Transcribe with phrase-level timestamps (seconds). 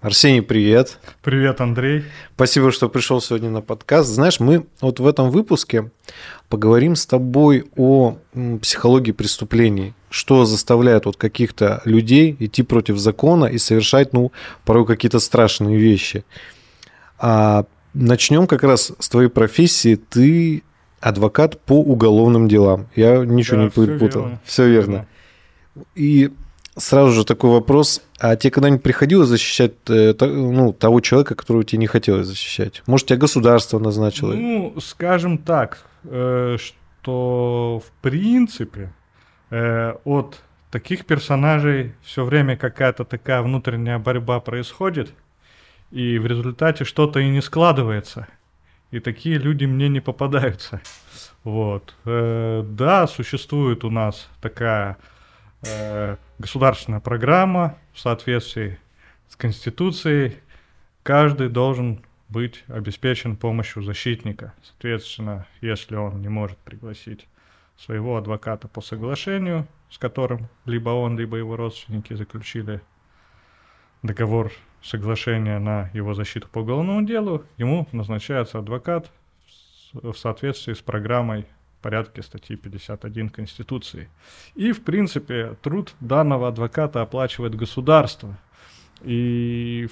[0.00, 1.00] Арсений, привет.
[1.24, 2.04] Привет, Андрей.
[2.36, 4.08] Спасибо, что пришел сегодня на подкаст.
[4.08, 5.90] Знаешь, мы вот в этом выпуске
[6.48, 8.16] поговорим с тобой о
[8.62, 9.94] психологии преступлений.
[10.08, 14.30] Что заставляет вот каких-то людей идти против закона и совершать, ну,
[14.64, 16.24] порой какие-то страшные вещи.
[17.18, 19.96] А начнем как раз с твоей профессии.
[19.96, 20.62] Ты
[21.00, 22.86] адвокат по уголовным делам.
[22.94, 24.28] Я ничего да, не перепутал.
[24.44, 25.08] Все верно.
[25.74, 25.86] Все верно.
[25.96, 26.30] И
[26.78, 28.02] сразу же такой вопрос.
[28.18, 32.82] А тебе когда-нибудь приходилось защищать э, ну, того человека, которого тебе не хотелось защищать?
[32.86, 34.32] Может, тебя государство назначило?
[34.32, 38.92] Ну, скажем так, э, что в принципе
[39.50, 45.12] э, от таких персонажей все время какая-то такая внутренняя борьба происходит,
[45.90, 48.26] и в результате что-то и не складывается.
[48.90, 50.80] И такие люди мне не попадаются.
[51.44, 51.94] Вот.
[52.04, 54.98] Да, существует у нас такая
[56.38, 58.78] государственная программа в соответствии
[59.28, 60.38] с Конституцией.
[61.02, 64.54] Каждый должен быть обеспечен помощью защитника.
[64.62, 67.26] Соответственно, если он не может пригласить
[67.76, 72.80] своего адвоката по соглашению, с которым либо он, либо его родственники заключили
[74.02, 74.52] договор
[74.82, 79.10] соглашения на его защиту по уголовному делу, ему назначается адвокат
[79.92, 81.46] в соответствии с программой
[81.80, 84.08] порядке статьи 51 Конституции.
[84.54, 88.36] И, в принципе, труд данного адвоката оплачивает государство.
[89.02, 89.88] И,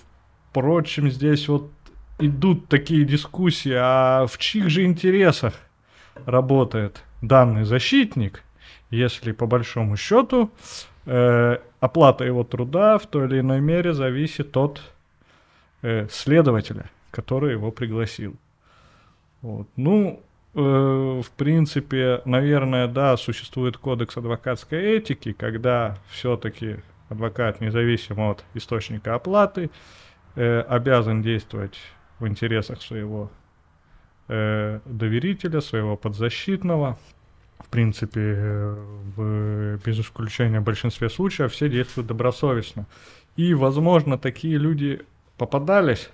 [0.51, 1.71] впрочем, здесь вот
[2.19, 5.55] идут такие дискуссии, а в чьих же интересах
[6.25, 8.43] работает данный защитник,
[8.91, 10.51] если по большому счету
[11.05, 14.81] э, оплата его труда в той или иной мере зависит от
[15.83, 18.35] э, следователя, который его пригласил.
[19.43, 19.69] Вот.
[19.77, 20.23] Ну,
[20.57, 26.77] в принципе, наверное, да, существует кодекс адвокатской этики, когда все-таки
[27.11, 29.71] адвокат, независимо от источника оплаты,
[30.35, 31.79] э, обязан действовать
[32.19, 33.31] в интересах своего
[34.29, 36.99] э, доверителя, своего подзащитного.
[37.59, 38.75] В принципе, э,
[39.17, 42.87] в, без исключения в большинстве случаев все действуют добросовестно.
[43.37, 45.03] И, возможно, такие люди
[45.37, 46.11] попадались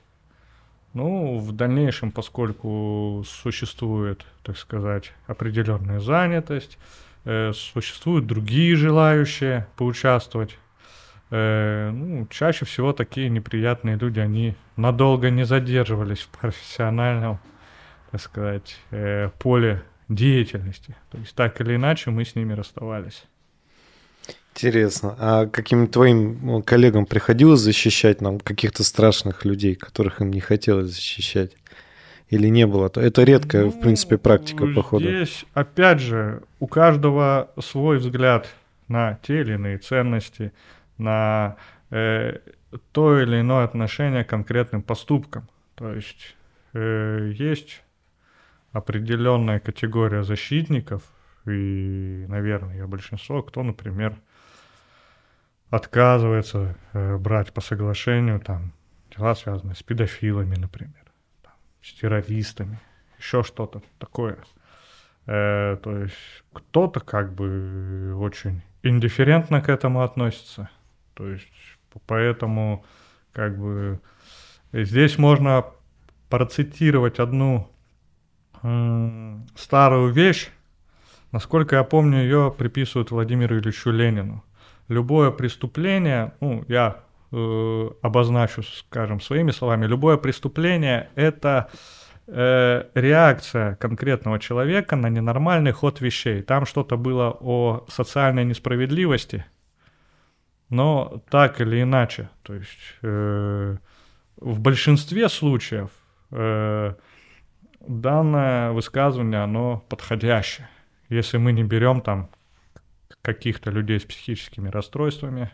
[0.95, 6.79] ну, в дальнейшем, поскольку существует, так сказать, определенная занятость,
[7.25, 10.59] э, существуют другие желающие поучаствовать,
[11.31, 17.39] э, ну, чаще всего такие неприятные люди, они надолго не задерживались в профессиональном,
[18.11, 20.95] так сказать, э, поле деятельности.
[21.11, 23.25] То есть так или иначе мы с ними расставались.
[24.55, 25.17] Интересно.
[25.19, 30.91] А каким твоим ну, коллегам приходилось защищать нам каких-то страшных людей, которых им не хотелось
[30.95, 31.57] защищать?
[32.29, 32.91] Или не было?
[32.95, 35.05] Это редкая, ну, в принципе, практика, здесь, походу.
[35.05, 38.49] Здесь, опять же, у каждого свой взгляд
[38.89, 40.53] на те или иные ценности,
[40.97, 41.57] на
[41.91, 42.39] э,
[42.93, 45.49] то или иное отношение к конкретным поступкам.
[45.75, 46.37] То есть
[46.73, 47.83] э, есть
[48.73, 51.03] определенная категория защитников,
[51.47, 54.17] и, наверное, ее большинство, кто, например,
[55.73, 58.73] отказывается э, брать по соглашению там
[59.17, 61.03] дела, связанные с педофилами, например,
[61.43, 62.79] там, с террористами,
[63.19, 64.37] еще что-то такое.
[65.27, 70.69] Э, то есть кто-то как бы очень индифферентно к этому относится.
[71.15, 71.49] То есть
[72.07, 72.85] поэтому
[73.33, 73.99] как бы
[74.75, 75.65] здесь можно
[76.29, 77.71] процитировать одну
[78.63, 80.51] э, старую вещь,
[81.31, 84.45] насколько я помню, ее приписывают Владимиру Ильичу Ленину
[84.89, 86.97] любое преступление, ну, я
[87.33, 91.71] э, обозначу, скажем, своими словами, любое преступление– это
[92.27, 96.43] э, реакция конкретного человека на ненормальный ход вещей.
[96.43, 99.45] Там что-то было о социальной несправедливости,
[100.69, 103.77] но так или иначе, то есть э,
[104.37, 105.91] в большинстве случаев
[106.31, 106.95] э,
[107.81, 110.69] данное высказывание, оно подходящее.
[111.09, 112.31] Если мы не берем там
[113.23, 115.51] каких-то людей с психическими расстройствами,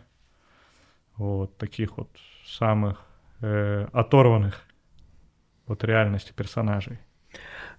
[1.15, 2.09] вот таких вот
[2.45, 3.05] самых
[3.41, 4.61] э, оторванных
[5.67, 6.99] от реальности персонажей.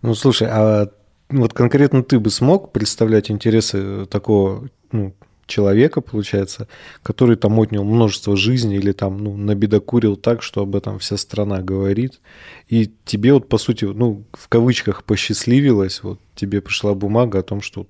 [0.03, 0.88] Ну, слушай, а
[1.29, 5.15] вот конкретно ты бы смог представлять интересы такого ну,
[5.47, 6.69] человека, получается,
[7.03, 11.61] который там отнял множество жизней или там, ну, набедокурил так, что об этом вся страна
[11.61, 12.20] говорит,
[12.69, 17.61] и тебе вот, по сути, ну, в кавычках посчастливилось, вот тебе пришла бумага о том,
[17.61, 17.87] что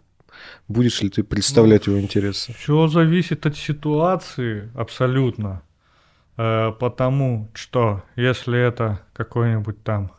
[0.69, 2.53] Будешь ли ты представлять ну, его интересы?
[2.53, 5.63] Все зависит от ситуации абсолютно.
[6.37, 10.13] Э, потому что если это какой-нибудь там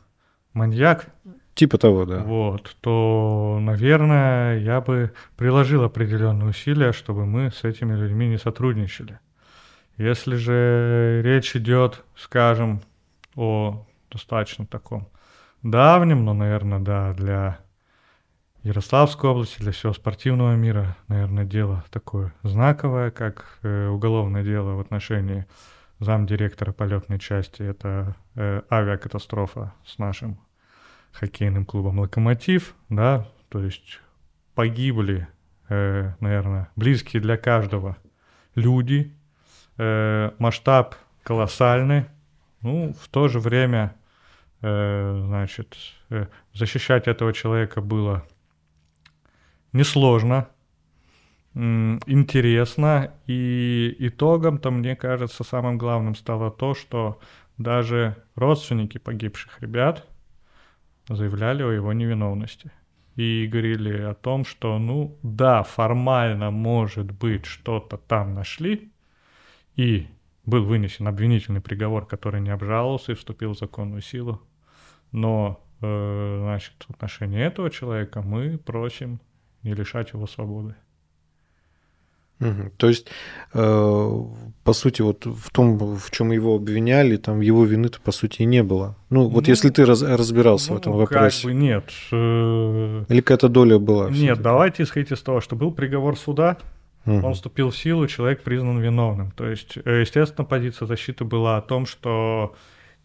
[0.53, 1.07] маньяк,
[1.53, 2.19] Типа того, да.
[2.19, 9.19] Вот, то, наверное, я бы приложил определенные усилия, чтобы мы с этими людьми не сотрудничали.
[9.97, 12.81] Если же речь идет, скажем,
[13.35, 15.09] о достаточно таком
[15.61, 17.59] давнем, но, наверное, да, для
[18.63, 24.79] Ярославской области, для всего спортивного мира, наверное, дело такое знаковое, как э, уголовное дело в
[24.79, 25.47] отношении
[25.97, 27.63] замдиректора полетной части.
[27.63, 30.39] Это э, авиакатастрофа с нашим
[31.11, 33.99] хоккейным клубом «Локомотив», да, то есть
[34.53, 35.27] погибли,
[35.69, 37.97] э, наверное, близкие для каждого
[38.53, 39.11] люди,
[39.77, 42.05] э, масштаб колоссальный,
[42.61, 43.95] ну, в то же время,
[44.61, 45.75] э, значит,
[46.11, 48.23] э, защищать этого человека было
[49.73, 50.49] несложно,
[51.53, 57.19] интересно, и итогом-то, мне кажется, самым главным стало то, что
[57.57, 60.07] даже родственники погибших ребят
[61.09, 62.71] заявляли о его невиновности.
[63.17, 68.89] И говорили о том, что, ну да, формально, может быть, что-то там нашли,
[69.75, 70.07] и
[70.45, 74.41] был вынесен обвинительный приговор, который не обжаловался и вступил в законную силу.
[75.11, 79.19] Но, э, значит, в отношении этого человека мы просим
[79.63, 80.75] не лишать его свободы.
[82.41, 82.71] Угу.
[82.77, 83.07] То есть,
[83.53, 84.23] э,
[84.63, 88.45] по сути, вот в том, в чем его обвиняли, там его вины-то по сути и
[88.45, 88.95] не было.
[89.11, 91.43] Ну, вот ну, если ты раз, разбирался ну, в этом вопросе.
[91.43, 91.91] Как бы нет.
[92.11, 93.05] Э...
[93.09, 94.09] Или какая-то доля была?
[94.09, 96.57] Нет, давайте исходить из того, что был приговор суда,
[97.05, 97.27] угу.
[97.27, 99.31] он вступил в силу, человек признан виновным.
[99.31, 102.55] То есть, э, естественно, позиция защиты была о том, что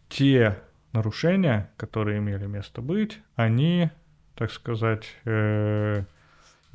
[0.09, 0.57] те
[0.93, 3.91] нарушения, которые имели место быть, они,
[4.35, 6.05] так сказать, э,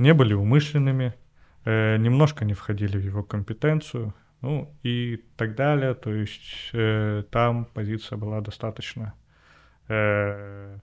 [0.02, 1.14] не были умышленными,
[1.66, 5.94] э, немножко не входили в его компетенцию, ну и так далее.
[5.94, 9.14] То есть э, там позиция была достаточно
[9.88, 10.78] э,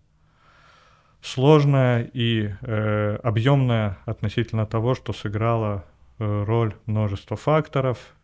[1.21, 5.85] сложная и э, объемная относительно того, что сыграла
[6.19, 8.15] э, роль множества факторов.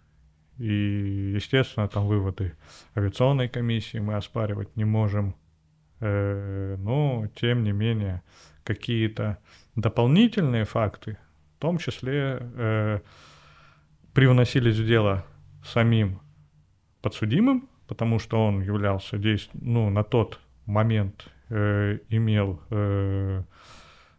[0.59, 2.53] И, естественно, там выводы
[2.97, 5.35] авиационной комиссии мы оспаривать не можем.
[5.99, 8.23] Э, но, тем не менее,
[8.63, 9.39] какие-то
[9.77, 11.19] дополнительные факты,
[11.57, 13.01] в том числе э,
[14.13, 15.25] привносились в дело
[15.65, 16.21] самим
[17.03, 19.51] подсудимым, потому что он являлся действ...
[19.55, 23.43] ну, на тот момент э, имел, э,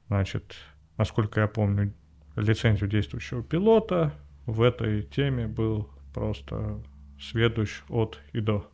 [0.07, 0.55] значит,
[0.97, 1.93] насколько я помню,
[2.35, 4.13] лицензию действующего пилота.
[4.45, 6.79] В этой теме был просто
[7.19, 8.69] сведущ от и до.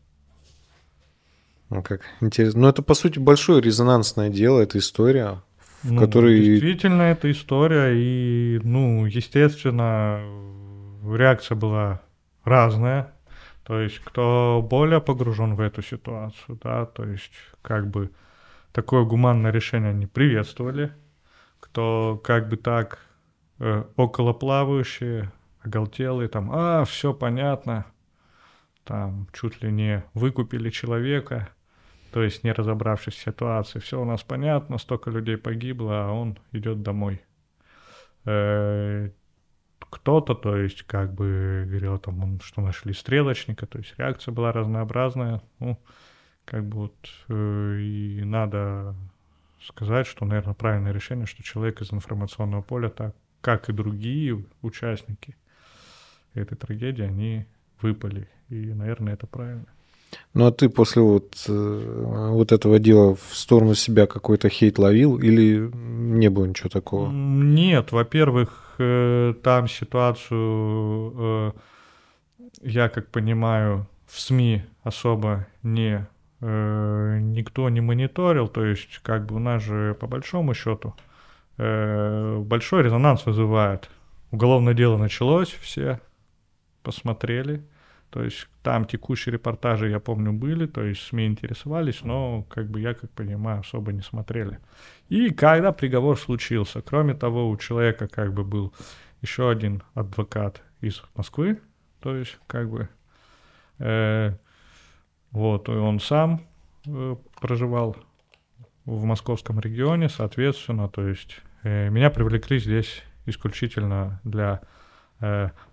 [1.70, 2.62] Ну как интересно.
[2.62, 5.42] Ну это по сути большое резонансное дело, эта история
[5.84, 6.40] в ну, которой...
[6.40, 10.22] Действительно, это история, и, ну, естественно,
[11.04, 12.02] реакция была
[12.44, 13.14] разная.
[13.64, 17.32] То есть, кто более погружен в эту ситуацию, да, то есть,
[17.62, 18.12] как бы
[18.72, 20.92] такое гуманное решение они приветствовали.
[21.60, 23.00] Кто как бы так
[23.60, 25.32] э, околоплавающие,
[25.62, 27.86] оголтелые, там, а, все понятно,
[28.84, 31.50] там, чуть ли не выкупили человека–
[32.12, 33.80] то есть не разобравшись в ситуации.
[33.80, 37.22] Все у нас понятно, столько людей погибло, а он идет домой.
[38.26, 39.10] Э,
[39.80, 45.42] кто-то, то есть, как бы говорил там, что нашли стрелочника, то есть реакция была разнообразная.
[45.60, 45.78] Ну,
[46.46, 48.96] как бы вот э, и надо
[49.62, 55.36] сказать, что, наверное, правильное решение, что человек из информационного поля, так как и другие участники
[56.34, 57.46] этой трагедии, они
[57.82, 58.30] выпали.
[58.50, 59.68] И, наверное, это правильно.
[60.34, 65.18] Ну а ты после вот, э, вот этого дела в сторону себя какой-то хейт ловил
[65.18, 67.12] или не было ничего такого?
[67.12, 71.52] Нет, во-первых, э, там ситуацию, э,
[72.62, 76.08] я как понимаю, в СМИ особо не
[76.44, 80.96] никто не мониторил, то есть как бы у нас же по большому счету
[81.56, 83.92] большой резонанс вызывает.
[84.32, 86.00] Уголовное дело началось, все
[86.82, 87.62] посмотрели,
[88.12, 92.82] то есть там текущие репортажи, я помню, были, то есть СМИ интересовались, но, как бы
[92.82, 94.60] я, как понимаю, особо не смотрели.
[95.08, 98.74] И когда приговор случился, кроме того, у человека как бы был
[99.22, 101.62] еще один адвокат из Москвы,
[102.02, 102.90] то есть как бы
[103.80, 104.34] э,
[105.32, 106.42] вот, и он сам
[106.86, 107.96] э, проживал
[108.84, 114.62] в московском регионе, соответственно, то есть э, меня привлекли здесь исключительно для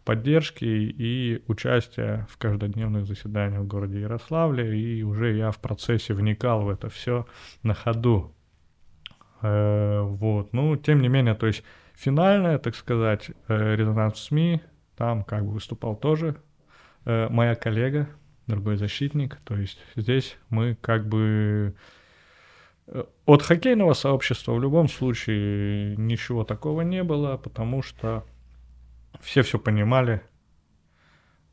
[0.04, 6.62] поддержки и участия в каждодневных заседаниях в городе Ярославле, и уже я в процессе вникал
[6.62, 7.26] в это все
[7.62, 8.34] на ходу.
[9.40, 11.64] Э, вот, ну, тем не менее, то есть
[11.94, 14.60] финальная, так сказать, э, резонанс в СМИ,
[14.96, 16.36] там как бы выступал тоже
[17.04, 18.06] моя коллега,
[18.46, 21.74] другой защитник, то есть здесь мы как бы
[23.24, 28.24] от хоккейного сообщества в любом случае ничего такого не было, потому что
[29.20, 30.22] все все понимали.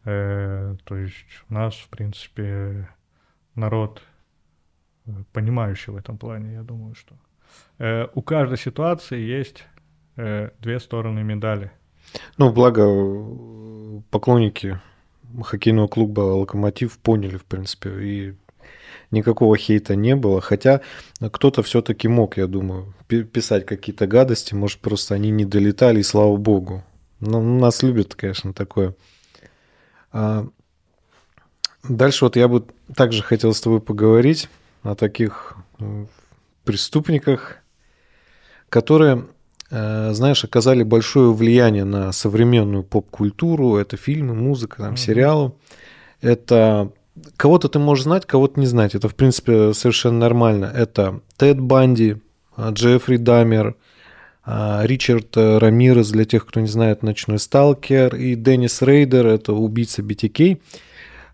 [0.04, 2.88] Э, то есть у нас, в принципе,
[3.56, 4.02] народ
[5.06, 7.16] э, понимающий в этом плане, я думаю, что
[7.80, 9.64] э, у каждой ситуации есть
[10.16, 11.72] э, две стороны медали.
[12.38, 14.80] Ну, благо э, поклонники
[15.44, 18.36] хоккейного клуба «Локомотив» поняли, в принципе, и
[19.12, 20.42] никакого хейта не было.
[20.42, 20.82] Хотя
[21.32, 26.36] кто-то все-таки мог, я думаю, писать какие-то гадости, может, просто они не долетали, и слава
[26.38, 26.84] богу.
[27.26, 28.96] Но ну, нас любят, конечно, такое.
[30.12, 30.48] А,
[31.84, 32.66] дальше вот я бы
[32.96, 34.50] также хотел с тобой поговорить
[34.84, 35.56] о таких
[36.64, 37.58] преступниках,
[38.70, 39.26] которые,
[39.72, 43.78] э, знаешь, оказали большое влияние на современную поп-культуру.
[43.78, 44.98] Это фильмы, музыка, там, mm-hmm.
[44.98, 45.54] сериалы.
[46.22, 46.92] Это
[47.38, 48.96] кого-то ты можешь знать, кого-то не знать.
[48.96, 50.66] Это, в принципе, совершенно нормально.
[50.66, 52.18] Это Тед Банди,
[52.56, 53.76] а, Джеффри Дамер,
[54.46, 60.04] Ричард э, Рамирес, для тех, кто не знает, «Ночной сталкер», и Деннис Рейдер, это убийца
[60.04, 60.62] BTK.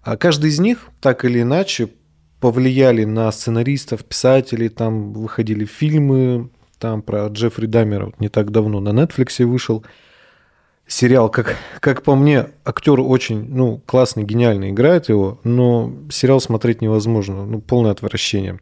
[0.01, 1.89] А каждый из них, так или иначе,
[2.39, 6.49] повлияли на сценаристов, писателей, там выходили фильмы,
[6.79, 9.85] там про Джеффри Дамера вот не так давно на Netflix вышел
[10.87, 16.81] сериал, как, как по мне, актер очень, ну, классный, гениально играет его, но сериал смотреть
[16.81, 18.59] невозможно, ну, полное отвращение.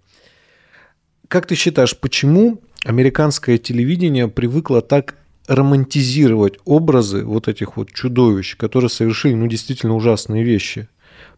[1.27, 5.15] Как ты считаешь, почему американское телевидение привыкло так
[5.47, 10.87] романтизировать образы вот этих вот чудовищ, которые совершили, ну, действительно ужасные вещи?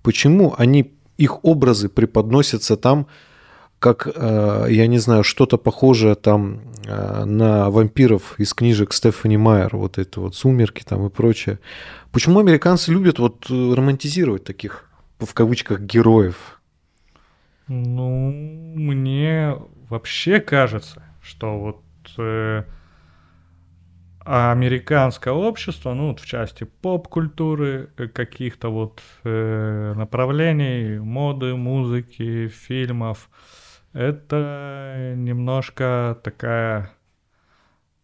[0.04, 3.08] Почему они, их образы преподносятся там,
[3.80, 9.76] как, э, я не знаю, что-то похожее там э, на вампиров из книжек Стефани Майер,
[9.76, 11.60] вот это вот «Сумерки» там и прочее.
[12.12, 16.62] Почему американцы любят вот романтизировать таких, в кавычках, героев?
[17.68, 18.32] Ну,
[18.76, 19.56] мне
[19.90, 21.84] вообще кажется, что вот
[22.18, 22.64] э,
[24.26, 33.30] американское общество, ну, вот в части поп-культуры, э, каких-то вот э, направлений, моды, музыки, фильмов,
[33.94, 36.92] это немножко такая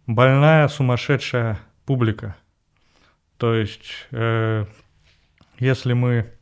[0.05, 2.35] больная, сумасшедшая публика.
[3.37, 4.65] То есть, э,
[5.59, 6.33] если мы,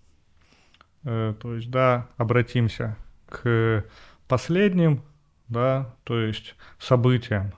[1.03, 3.85] э, то есть, да, обратимся к
[4.27, 5.03] последним,
[5.47, 7.53] да, то есть событиям,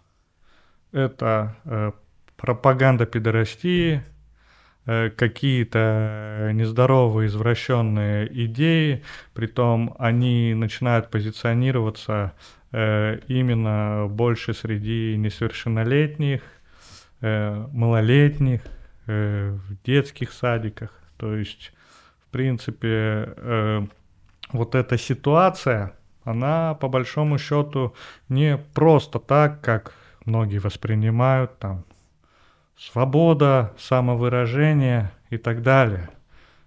[0.92, 1.92] это э,
[2.36, 4.04] пропаганда пидорастии,
[4.90, 9.04] Э, какие-то нездоровые, извращенные идеи,
[9.34, 12.32] притом они начинают позиционироваться
[12.72, 16.42] э, именно больше среди несовершеннолетних,
[17.22, 18.62] э, малолетних,
[19.06, 20.92] в детских садиках.
[21.16, 21.72] То есть,
[22.26, 23.88] в принципе,
[24.52, 25.94] вот эта ситуация,
[26.28, 27.96] она по большому счету
[28.28, 29.94] не просто так, как
[30.26, 31.86] многие воспринимают, там,
[32.78, 36.10] свобода, самовыражение и так далее.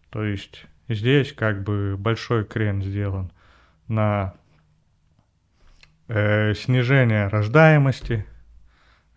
[0.09, 3.33] То есть здесь как бы большой крен сделан
[3.87, 4.33] на
[6.09, 8.25] э, снижение рождаемости,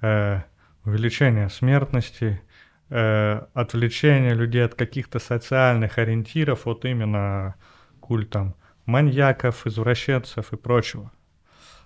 [0.02, 0.42] э,
[0.84, 2.42] увеличение смертности,
[2.90, 7.56] э, отвлечение людей от каких-то социальных ориентиров, вот именно
[8.02, 11.12] культом маньяков, извращенцев и прочего.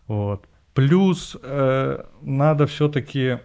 [0.08, 0.48] Вот.
[0.74, 3.40] Плюс э, надо все-таки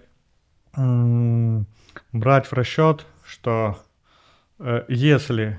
[0.75, 3.79] брать в расчет, что
[4.59, 5.59] э, если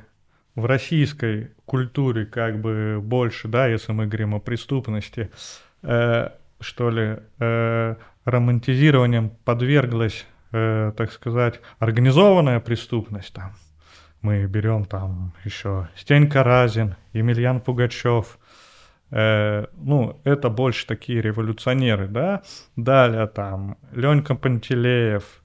[0.56, 5.32] в российской культуре как бы больше, да, если мы говорим о преступности,
[5.82, 7.96] э, что ли, э,
[8.26, 13.54] романтизированием подверглась, э, так сказать, организованная преступность, там,
[14.24, 18.40] мы берем там еще Стенька Разин, Емельян Пугачев,
[19.16, 22.42] Э, ну, это больше такие революционеры, да.
[22.76, 25.44] Далее там Ленька Пантелеев,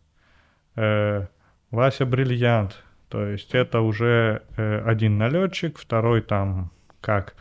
[0.77, 1.27] э,
[1.71, 2.83] Вася Бриллиант.
[3.11, 6.71] То есть это уже э, один налетчик, второй там,
[7.03, 7.35] как,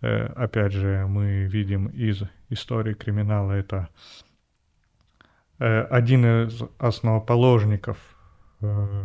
[0.00, 3.88] э, опять же, мы видим из истории криминала, это
[5.60, 7.98] э, один из основоположников
[8.62, 9.04] э,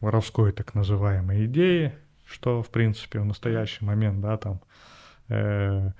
[0.00, 1.92] воровской так называемой идеи,
[2.26, 4.60] что, в принципе, в настоящий момент, да, там,
[5.28, 5.90] э,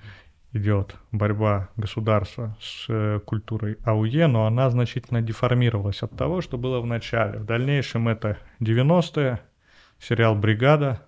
[0.53, 6.79] идет борьба государства с э, культурой АУЕ, но она значительно деформировалась от того, что было
[6.79, 7.39] в начале.
[7.39, 9.39] В дальнейшем это 90-е,
[9.99, 11.01] сериал «Бригада»,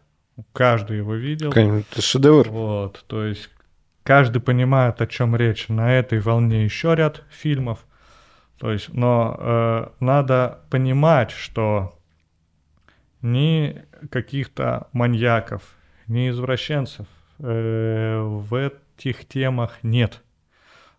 [0.53, 1.51] каждый его видел.
[1.51, 2.49] Конечно, это шедевр.
[2.49, 3.49] Вот, то есть
[4.03, 5.67] каждый понимает, о чем речь.
[5.67, 7.85] На этой волне еще ряд фильмов.
[8.57, 11.98] То есть, но э, надо понимать, что
[13.21, 15.61] ни каких-то маньяков,
[16.07, 17.07] ни извращенцев,
[17.39, 20.21] Э, в этих темах нет.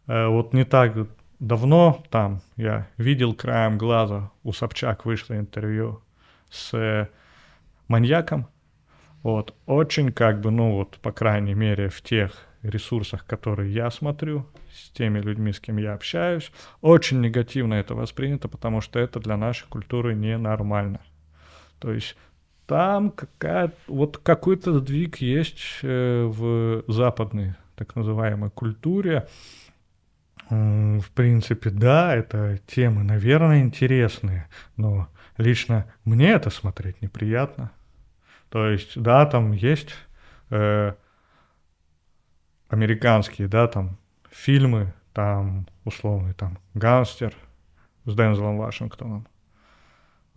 [0.06, 0.94] Э, вот не так
[1.38, 6.02] давно там я видел краем глаза, у Собчак вышло интервью
[6.50, 7.08] с
[7.88, 8.48] маньяком,
[9.22, 14.46] Вот, очень как бы, ну вот, по крайней мере, в тех ресурсах, которые я смотрю,
[14.72, 16.50] с теми людьми, с кем я общаюсь,
[16.80, 21.00] очень негативно это воспринято, потому что это для нашей культуры ненормально.
[21.80, 22.16] То есть
[22.66, 29.26] там какая вот какой-то сдвиг есть э, в западной так называемой культуре.
[30.48, 35.08] В принципе, да, это темы, наверное, интересные, но
[35.38, 37.70] лично мне это смотреть неприятно.
[38.50, 39.94] То есть, да, там есть
[40.50, 40.94] э,
[42.68, 43.96] американские, да, там
[44.28, 47.34] фильмы, там условный там гангстер
[48.04, 49.26] с Дензелом Вашингтоном,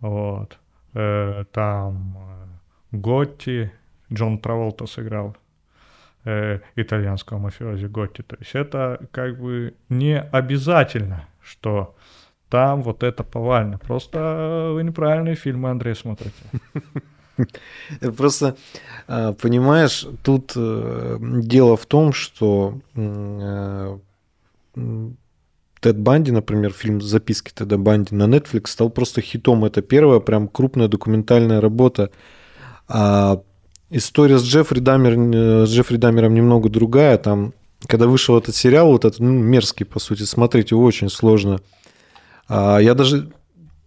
[0.00, 0.58] вот,
[0.94, 3.70] э, там э, Готти,
[4.12, 5.36] Джон Траволта сыграл
[6.24, 11.94] э, итальянского мафиози Готти, то есть это как бы не обязательно, что
[12.48, 16.34] там вот это повально, просто вы неправильные фильмы, Андрей, смотрите.
[18.16, 18.56] Просто,
[19.08, 23.98] а, понимаешь, тут э, дело в том, что э,
[25.84, 29.66] Тед Банди, например, фильм «Записки Теда Банди» на Netflix стал просто хитом.
[29.66, 32.10] Это первая прям крупная документальная работа.
[32.88, 33.42] А
[33.90, 37.18] история с Джеффри, Даммер, э, с Джеффри Даммером немного другая.
[37.18, 37.52] Там,
[37.86, 41.60] когда вышел этот сериал, вот этот ну, мерзкий, по сути, смотреть его очень сложно.
[42.48, 43.30] А я даже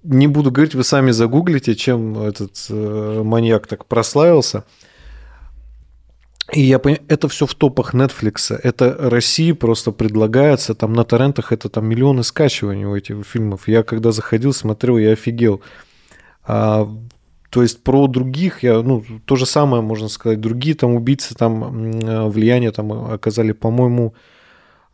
[0.04, 4.66] не буду говорить, вы сами загуглите, чем этот э, маньяк так прославился.
[6.54, 8.58] И я понимаю, это все в топах Netflix.
[8.64, 13.68] Это России просто предлагается, там на торрентах это там миллионы скачиваний у этих фильмов.
[13.68, 15.62] Я когда заходил, смотрел, я офигел.
[16.46, 16.90] А,
[17.50, 20.40] то есть про других, я, ну, то же самое можно сказать.
[20.40, 24.14] Другие там убийцы там влияние там оказали, по-моему,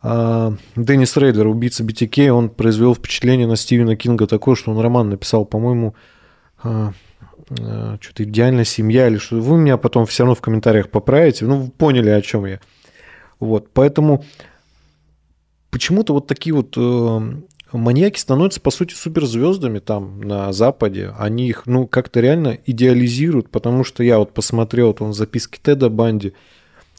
[0.02, 5.10] а, Деннис Рейдер, убийца BTK, он произвел впечатление на Стивена Кинга такое, что он роман
[5.10, 5.96] написал, по-моему,
[6.62, 6.94] а,
[8.02, 9.40] что-то идеальная семья или что.
[9.40, 11.46] Вы меня потом все равно в комментариях поправите.
[11.46, 12.60] Ну, вы поняли, о чем я.
[13.40, 14.24] Вот, поэтому
[15.70, 17.20] почему-то вот такие вот э,
[17.74, 21.14] маньяки становятся, по сути, суперзвездами там на Западе.
[21.18, 25.90] Они их, ну, как-то реально идеализируют, потому что я вот посмотрел вот он записки Теда
[25.90, 26.34] Банди,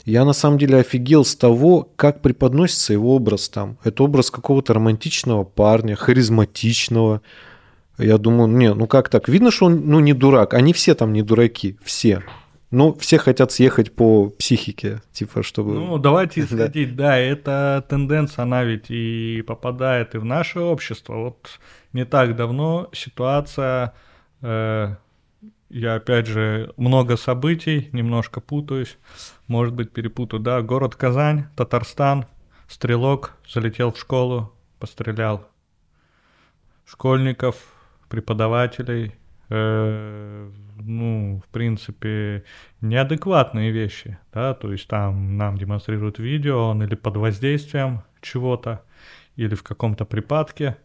[0.04, 3.78] я на самом деле офигел с того, как преподносится его образ там.
[3.85, 7.22] Это образ какого-то романтичного парня, харизматичного.
[7.98, 9.28] Я думаю, не, ну как так?
[9.28, 10.54] Видно, что он ну, не дурак.
[10.54, 12.22] Они все там не дураки, все.
[12.70, 15.74] Ну, все хотят съехать по психике, типа, чтобы...
[15.74, 17.11] Ну, давайте исходить, да.
[17.11, 21.14] да, эта тенденция, она ведь и попадает и в наше общество.
[21.14, 21.61] Вот
[21.92, 23.94] не так давно ситуация
[24.42, 24.96] э,
[25.74, 28.96] я опять же много событий, немножко путаюсь,
[29.48, 32.26] может быть перепутаю, да, город Казань, Татарстан,
[32.68, 35.48] стрелок залетел в школу, пострелял
[36.85, 37.57] школьников,
[38.08, 39.14] преподавателей,
[39.48, 42.44] э, ну, в принципе,
[42.80, 48.82] неадекватные вещи, да, то есть там нам демонстрируют видео, он или под воздействием чего-то,
[49.36, 50.76] или в каком-то припадке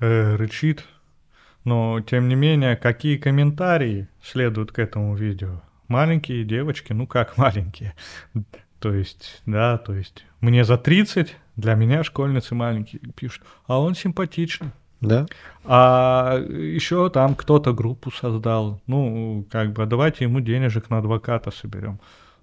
[0.00, 0.84] э, рычит,
[1.64, 5.62] но, тем не менее, какие комментарии следуют к этому видео?
[5.88, 7.94] Маленькие девочки, ну как маленькие?
[8.80, 13.94] То есть, да, то есть, мне за 30, для меня школьницы маленькие пишут, а он
[13.94, 14.72] симпатичный.
[15.08, 15.26] Да.
[15.64, 18.80] А еще там кто-то группу создал.
[18.86, 22.00] Ну, как бы, давайте ему денежек на адвоката соберем.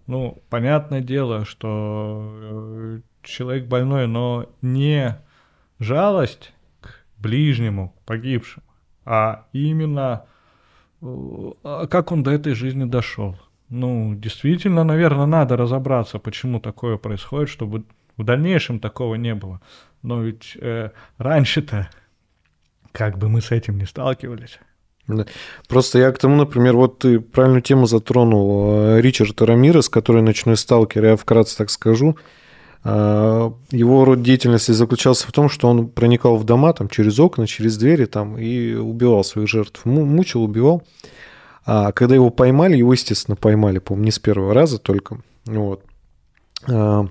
[0.08, 5.18] Ну, понятное дело, что э, человек больной, но не
[5.80, 8.66] жалость к ближнему, к погибшему,
[9.06, 10.26] а именно
[11.02, 13.38] э, а как он до этой жизни дошел.
[13.70, 17.86] Ну, действительно, наверное, надо разобраться, почему такое происходит, чтобы
[18.18, 19.62] в дальнейшем такого не было.
[20.02, 21.90] Но ведь э, раньше-то
[22.92, 24.60] как бы мы с этим не сталкивались.
[25.08, 25.26] Да.
[25.68, 28.74] Просто я к тому, например, вот ты правильную тему затронул.
[28.74, 32.18] Э, Ричард Рамирес, который ночной сталкер, я вкратце так скажу.
[32.84, 37.46] А, его род деятельности заключался в том, что он проникал в дома там, через окна,
[37.46, 39.86] через двери там, и убивал своих жертв.
[39.86, 40.84] Мучил, убивал.
[41.66, 45.20] А когда его поймали, его, естественно, поймали, по-моему, не с первого раза только.
[45.46, 45.84] Вот.
[46.68, 47.06] А,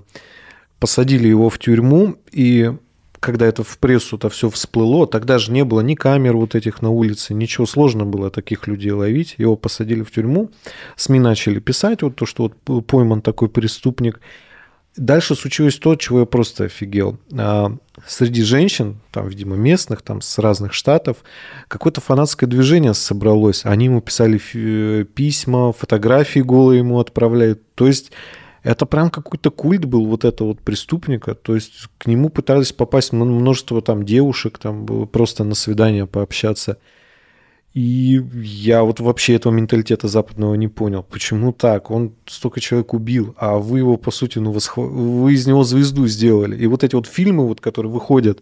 [0.79, 2.73] посадили его в тюрьму, и
[3.21, 6.89] когда это в прессу-то все всплыло, тогда же не было ни камер вот этих на
[6.89, 9.35] улице, ничего сложно было таких людей ловить.
[9.37, 10.51] Его посадили в тюрьму,
[10.97, 14.19] СМИ начали писать вот то, что вот пойман такой преступник–
[14.97, 17.17] Дальше случилось то, чего я просто офигел.
[17.37, 21.17] А, среди женщин, там, видимо, местных, там, с разных штатов,
[21.69, 23.65] какое-то фанатское движение собралось.
[23.65, 27.61] Они ему писали письма, фотографии голые ему отправляют.
[27.75, 28.11] То есть
[28.63, 31.33] это прям какой-то культ был вот этого вот преступника.
[31.35, 36.77] То есть к нему пытались попасть множество там девушек, там просто на свидание пообщаться.
[37.73, 41.03] И я вот вообще этого менталитета западного не понял.
[41.03, 41.89] Почему так?
[41.89, 44.77] Он столько человек убил, а вы его, по сути, ну, восхв...
[44.77, 46.57] вы из него звезду сделали.
[46.57, 48.41] И вот эти вот фильмы, вот, которые выходят,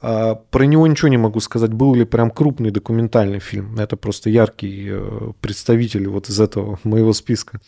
[0.00, 3.78] а, про него ничего не могу сказать, был ли прям крупный документальный фильм.
[3.78, 7.60] Это просто яркий э, представитель вот из этого моего списка.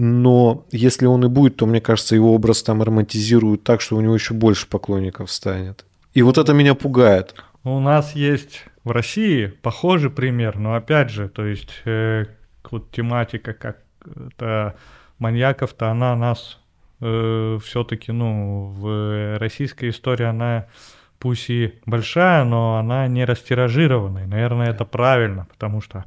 [0.00, 4.00] Но если он и будет, то, мне кажется, его образ там романтизируют так, что у
[4.00, 5.84] него еще больше поклонников станет.
[6.14, 7.34] И вот это меня пугает.
[7.64, 12.26] У нас есть в России похожий пример, но опять же, то есть э,
[12.70, 13.78] вот тематика как
[14.28, 14.76] это
[15.18, 16.60] маньяков-то она нас
[17.00, 20.68] э, все-таки, ну, в российской истории она
[21.18, 24.26] пусть и большая, но она не растиражированная.
[24.26, 26.04] Наверное, это правильно, потому что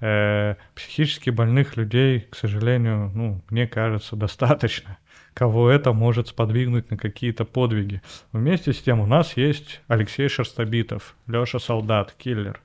[0.00, 4.98] э, психически больных людей, к сожалению, ну, мне кажется, достаточно
[5.34, 8.02] кого это может сподвигнуть на какие-то подвиги.
[8.32, 12.60] Вместе с тем у нас есть Алексей Шерстобитов, Лёша Солдат, киллер.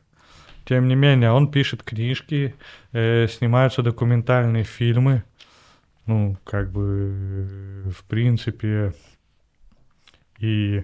[0.66, 2.56] Тем не менее, он пишет книжки,
[2.92, 5.24] э, снимаются документальные фильмы.
[6.06, 8.94] Ну, как бы, в принципе,
[10.40, 10.84] и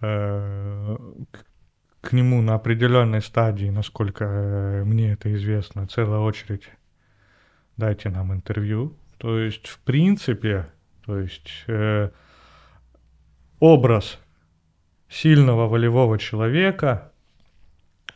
[0.00, 6.70] к, нему на определенной стадии, насколько э, мне это известно, целая очередь
[7.76, 8.96] дайте нам интервью.
[9.18, 10.66] То есть, в принципе,
[11.04, 12.10] то есть э,
[13.58, 14.18] образ
[15.08, 17.12] сильного волевого человека,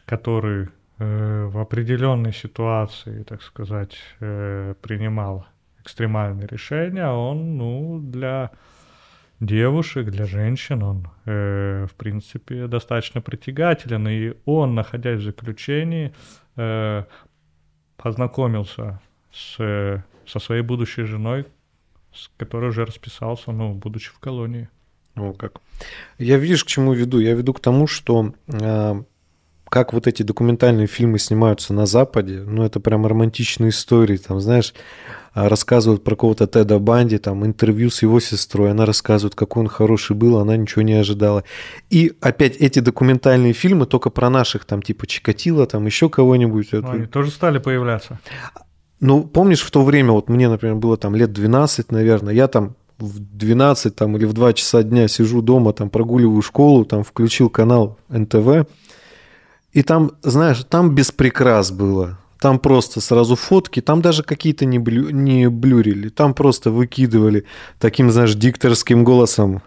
[0.07, 0.69] который
[0.99, 5.47] э, в определенной ситуации, так сказать, э, принимал
[5.81, 8.51] экстремальные решения, он, ну, для
[9.41, 16.13] девушек, для женщин, он, э, в принципе, достаточно притягателен, и он, находясь в заключении,
[16.57, 17.05] э,
[17.97, 19.01] познакомился
[19.33, 19.57] с,
[20.27, 21.47] со своей будущей женой,
[22.13, 24.69] с которой уже расписался, ну, будучи в колонии.
[25.17, 25.61] О, как.
[26.19, 27.21] Я видишь, к чему веду?
[27.21, 29.03] Я веду к тому, что э,
[29.69, 34.75] как вот эти документальные фильмы снимаются на Западе, ну, это прям романтичные истории, там, знаешь,
[35.35, 40.15] рассказывают про кого-то Теда Банди, там, интервью с его сестрой, она рассказывает, какой он хороший
[40.15, 41.45] был, она ничего не ожидала.
[41.91, 46.69] И опять эти документальные фильмы только про наших, там, типа Чикатило, там, еще кого-нибудь.
[46.73, 48.21] Ну, они тоже стали появляться.
[49.01, 52.77] Ну, помнишь, в то время, вот мне, например, было там лет 12, наверное, я там
[52.99, 57.51] в 12 там, или в 2 часа дня сижу дома, там прогуливаю школу, там включил
[57.51, 58.69] канал НТВ,
[59.73, 62.19] и там, знаешь, там без прикрас было.
[62.45, 67.47] Там просто сразу фотки, там даже какие-то не, блю, не блюрили, там просто выкидывали
[67.79, 69.63] таким, знаешь, дикторским голосом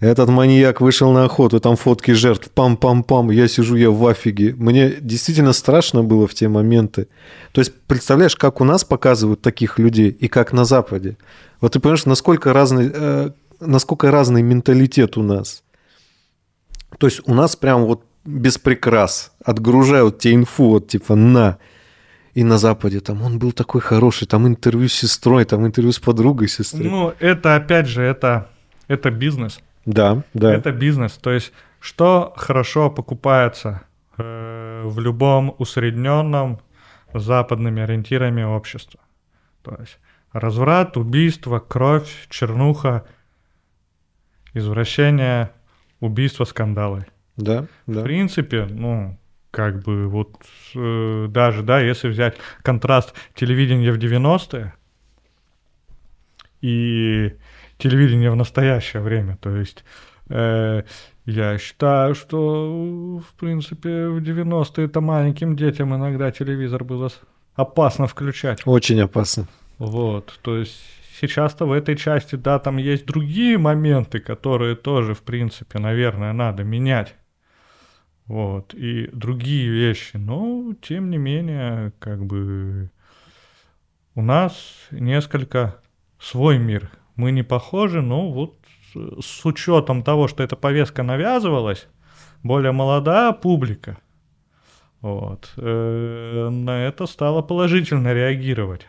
[0.00, 4.54] этот маньяк вышел на охоту, там фотки жертв, пам-пам-пам, я сижу, я в афиге.
[4.54, 7.08] Мне действительно страшно было в те моменты.
[7.52, 11.16] То есть, представляешь, как у нас показывают таких людей и как на Западе.
[11.62, 13.30] Вот ты понимаешь, насколько разный, э,
[13.60, 15.62] насколько разный менталитет у нас.
[16.98, 21.56] То есть у нас прям вот без прикрас отгружают тебе инфу, вот типа на.
[22.34, 25.98] И на Западе там он был такой хороший, там интервью с сестрой, там интервью с
[25.98, 26.84] подругой сестры.
[26.84, 28.48] Ну, это опять же, это,
[28.88, 29.60] это бизнес.
[29.84, 30.54] Да, да.
[30.54, 31.12] Это бизнес.
[31.12, 33.82] То есть, что хорошо покупается
[34.16, 36.60] э, в любом усредненном
[37.12, 39.00] западными ориентирами общества.
[39.62, 39.98] То есть
[40.32, 43.04] разврат, убийство, кровь, чернуха,
[44.54, 45.50] извращение,
[46.00, 47.06] убийство, скандалы.
[47.36, 48.00] Да, да.
[48.00, 49.18] В принципе, ну,
[49.50, 50.36] как бы вот
[50.74, 54.74] э, даже, да, если взять контраст телевидения в 90-е
[56.60, 57.32] и
[57.78, 59.36] телевидение в настоящее время.
[59.40, 59.84] То есть
[60.28, 60.82] э,
[61.26, 67.10] я считаю, что, в принципе, в 90-е это маленьким детям иногда телевизор было
[67.54, 68.62] опасно включать.
[68.66, 69.46] Очень опасно.
[69.78, 70.78] Вот, то есть
[71.20, 76.64] сейчас-то в этой части, да, там есть другие моменты, которые тоже, в принципе, наверное, надо
[76.64, 77.14] менять.
[78.30, 82.92] Вот, и другие вещи, но, тем не менее, как бы
[84.14, 84.54] у нас
[84.92, 85.80] несколько
[86.20, 88.54] свой мир, мы не похожи, но вот
[88.94, 91.88] с учетом того, что эта повестка навязывалась,
[92.44, 93.98] более молодая публика,
[95.00, 98.86] вот, э, на это стало положительно реагировать.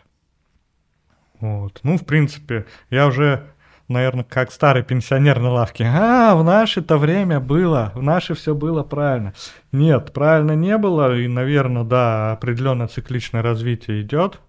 [1.40, 1.80] Вот.
[1.82, 3.51] Ну, в принципе, я уже,
[3.92, 5.84] наверное, как старый пенсионер на лавке.
[5.84, 9.34] А, в наше-то время было, в наше все было правильно.
[9.70, 14.40] Нет, правильно не было, и, наверное, да, определенное цикличное развитие идет,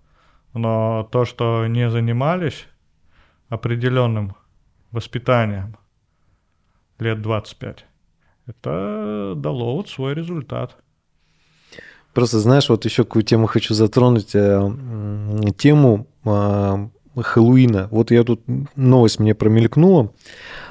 [0.53, 2.67] но то, что не занимались,
[3.49, 4.35] определенным
[4.91, 5.77] воспитанием
[6.99, 7.85] лет 25,
[8.47, 10.77] это дало вот свой результат.
[12.13, 14.35] Просто знаешь, вот еще какую тему хочу затронуть.
[14.35, 14.71] Э,
[15.57, 17.87] тему а, Хэллоуина.
[17.91, 18.41] Вот я тут
[18.75, 20.11] новость мне промелькнула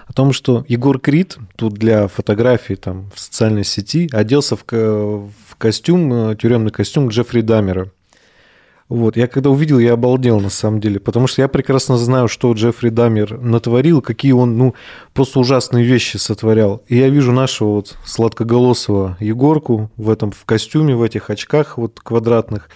[0.06, 5.56] о том, что Егор Крид тут для фотографии там в социальной сети оделся в, в
[5.58, 7.90] костюм, э, тюремный костюм Джеффри Даммера.
[8.88, 12.52] Вот, я когда увидел, я обалдел на самом деле, потому что я прекрасно знаю, что
[12.52, 14.74] Джеффри Даммер натворил, какие он, ну,
[15.14, 16.82] просто ужасные вещи сотворял.
[16.88, 22.00] И я вижу нашего вот сладкоголосого Егорку в этом, в костюме, в этих очках вот
[22.00, 22.68] квадратных.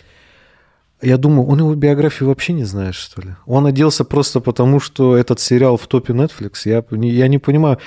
[1.02, 3.34] Я думаю, он его биографию вообще не знает, что ли?
[3.44, 6.62] Он оделся просто потому, что этот сериал в топе Netflix.
[6.64, 7.78] Я, я не понимаю,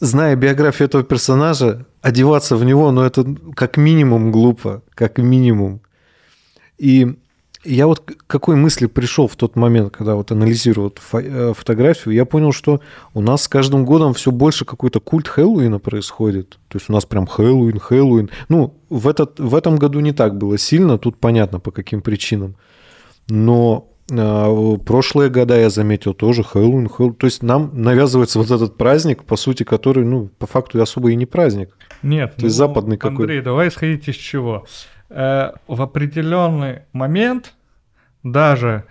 [0.00, 5.80] зная биографию этого персонажа, одеваться в него, ну, это как минимум глупо, как минимум.
[6.78, 7.16] И
[7.68, 12.14] я вот к какой мысли пришел в тот момент, когда вот анализировал фо- э, фотографию,
[12.14, 12.80] я понял, что
[13.14, 16.58] у нас с каждым годом все больше какой-то культ Хэллоуина происходит.
[16.68, 18.30] То есть у нас прям Хэллоуин, Хэллоуин.
[18.48, 22.56] Ну, в, этот, в этом году не так было сильно, тут понятно по каким причинам.
[23.28, 27.14] Но э, прошлые года я заметил тоже Хэллоуин, Хэллоуин.
[27.14, 31.16] То есть нам навязывается вот этот праздник, по сути, который, ну, по факту особо и
[31.16, 31.76] не праздник.
[32.02, 33.24] Нет, То есть ну, западный какой.
[33.24, 34.64] Андрей, давай исходить из чего?
[35.10, 37.54] Э, в определенный момент
[38.32, 38.84] даже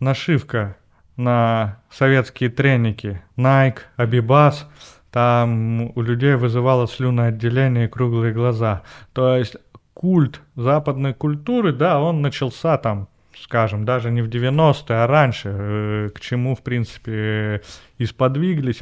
[0.00, 0.76] нашивка
[1.16, 4.64] на советские треники Nike, Abibas,
[5.10, 8.82] там у людей вызывало слюноотделение и круглые глаза.
[9.12, 9.56] То есть
[9.94, 13.08] культ западной культуры, да, он начался там,
[13.40, 17.62] скажем, даже не в 90-е, а раньше, э, к чему, в принципе,
[17.98, 18.04] и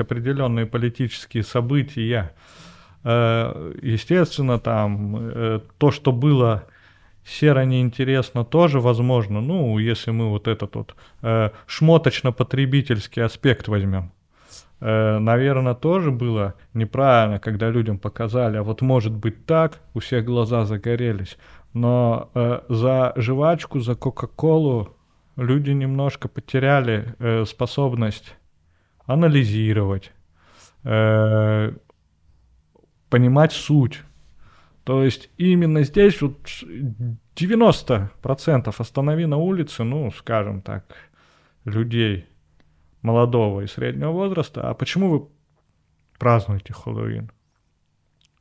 [0.00, 2.32] определенные политические события.
[3.04, 6.64] Э, естественно, там э, то, что было
[7.24, 14.12] серо неинтересно тоже возможно, ну, если мы вот этот вот э, шмоточно-потребительский аспект возьмем.
[14.80, 20.24] Э, наверное, тоже было неправильно, когда людям показали, а вот может быть так, у всех
[20.24, 21.38] глаза загорелись.
[21.72, 24.96] Но э, за жвачку, за Кока-Колу
[25.36, 28.34] люди немножко потеряли э, способность
[29.06, 30.12] анализировать,
[30.84, 31.72] э,
[33.08, 34.02] понимать суть
[34.84, 36.38] то есть именно здесь вот
[37.36, 40.84] 90% останови на улице, ну, скажем так,
[41.64, 42.26] людей
[43.00, 44.68] молодого и среднего возраста.
[44.68, 45.28] А почему вы
[46.18, 47.30] празднуете Хэллоуин?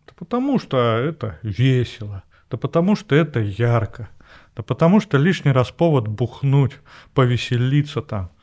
[0.07, 4.09] Да потому что это весело, да потому что это ярко,
[4.55, 6.73] да потому что лишний раз повод бухнуть,
[7.13, 8.31] повеселиться там–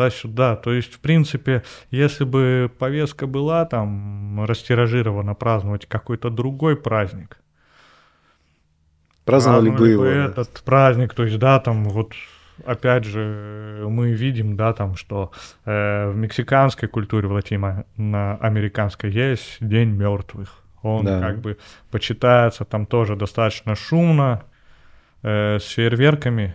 [0.00, 0.56] туда-сюда.
[0.56, 7.38] То есть, в принципе, если бы повестка была там растиражирована праздновать какой-то другой праздник,
[9.24, 10.04] праздновали, бы его.
[10.04, 10.60] этот да.
[10.64, 12.12] праздник, то есть, да, там вот
[12.64, 15.32] опять же, мы видим, да, там, что
[15.64, 20.62] э, в мексиканской культуре, в латиноамериканской есть День мертвых.
[20.82, 21.20] Он да.
[21.20, 21.58] как бы
[21.90, 24.42] почитается там тоже достаточно шумно,
[25.22, 26.54] э, с фейерверками.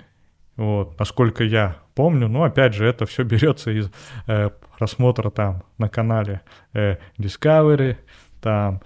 [0.57, 3.89] Вот, насколько я помню, но опять же, это все берется из
[4.27, 6.41] э, просмотра там на канале
[6.73, 7.97] э, Discovery,
[8.41, 8.81] там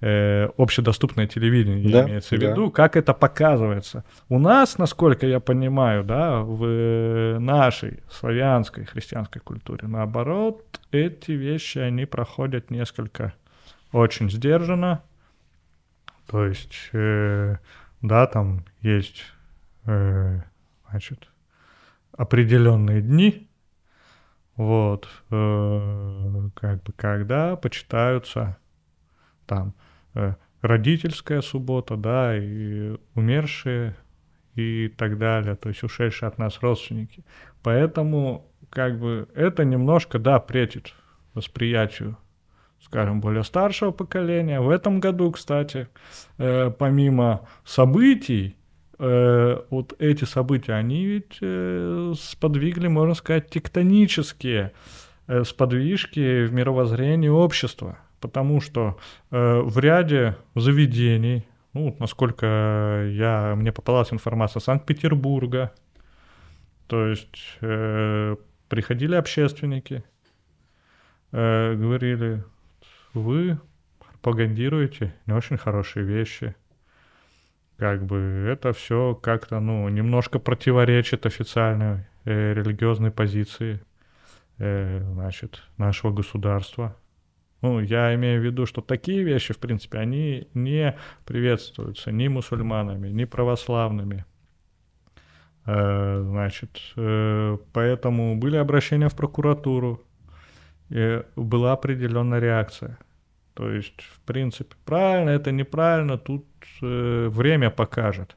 [0.00, 2.72] э, общедоступное телевидение да, имеется в виду, да.
[2.72, 4.04] как это показывается.
[4.28, 12.06] У нас, насколько я понимаю, да, в нашей славянской христианской культуре, наоборот, эти вещи, они
[12.06, 13.34] проходят несколько
[13.92, 15.02] очень сдержанно.
[16.26, 17.56] То есть, э,
[18.02, 19.22] да, там есть,
[19.86, 20.40] э,
[20.90, 21.28] значит,
[22.16, 23.48] определенные дни,
[24.56, 28.56] вот, э, как бы, когда почитаются
[29.46, 29.74] там
[30.16, 33.94] Э, родительская суббота, да, и умершие
[34.54, 37.22] и так далее, то есть ушедшие от нас родственники.
[37.62, 40.94] Поэтому как бы это немножко, да, претит
[41.34, 42.16] восприятию,
[42.80, 44.60] скажем, более старшего поколения.
[44.60, 45.86] В этом году, кстати,
[46.38, 48.56] э, помимо событий,
[48.98, 54.72] вот эти события, они ведь э, сподвигли, можно сказать, тектонические
[55.26, 57.98] э, сподвижки в мировоззрении общества.
[58.20, 58.98] Потому что
[59.30, 65.72] э, в ряде заведений, ну, насколько я, мне попалась информация Санкт-Петербурга,
[66.86, 68.36] то есть э,
[68.68, 70.02] приходили общественники,
[71.32, 72.44] э, говорили,
[73.12, 73.58] вы
[73.98, 76.56] пропагандируете не очень хорошие вещи,
[77.78, 83.82] как бы это все как-то, ну, немножко противоречит официальной э, религиозной позиции,
[84.58, 86.96] э, значит, нашего государства.
[87.60, 93.08] Ну, я имею в виду, что такие вещи, в принципе, они не приветствуются ни мусульманами,
[93.08, 94.24] ни православными.
[95.66, 100.02] Э, значит, э, поэтому были обращения в прокуратуру,
[101.34, 102.96] была определенная реакция.
[103.56, 106.44] То есть, в принципе, правильно это неправильно, тут
[106.82, 108.36] э, время покажет.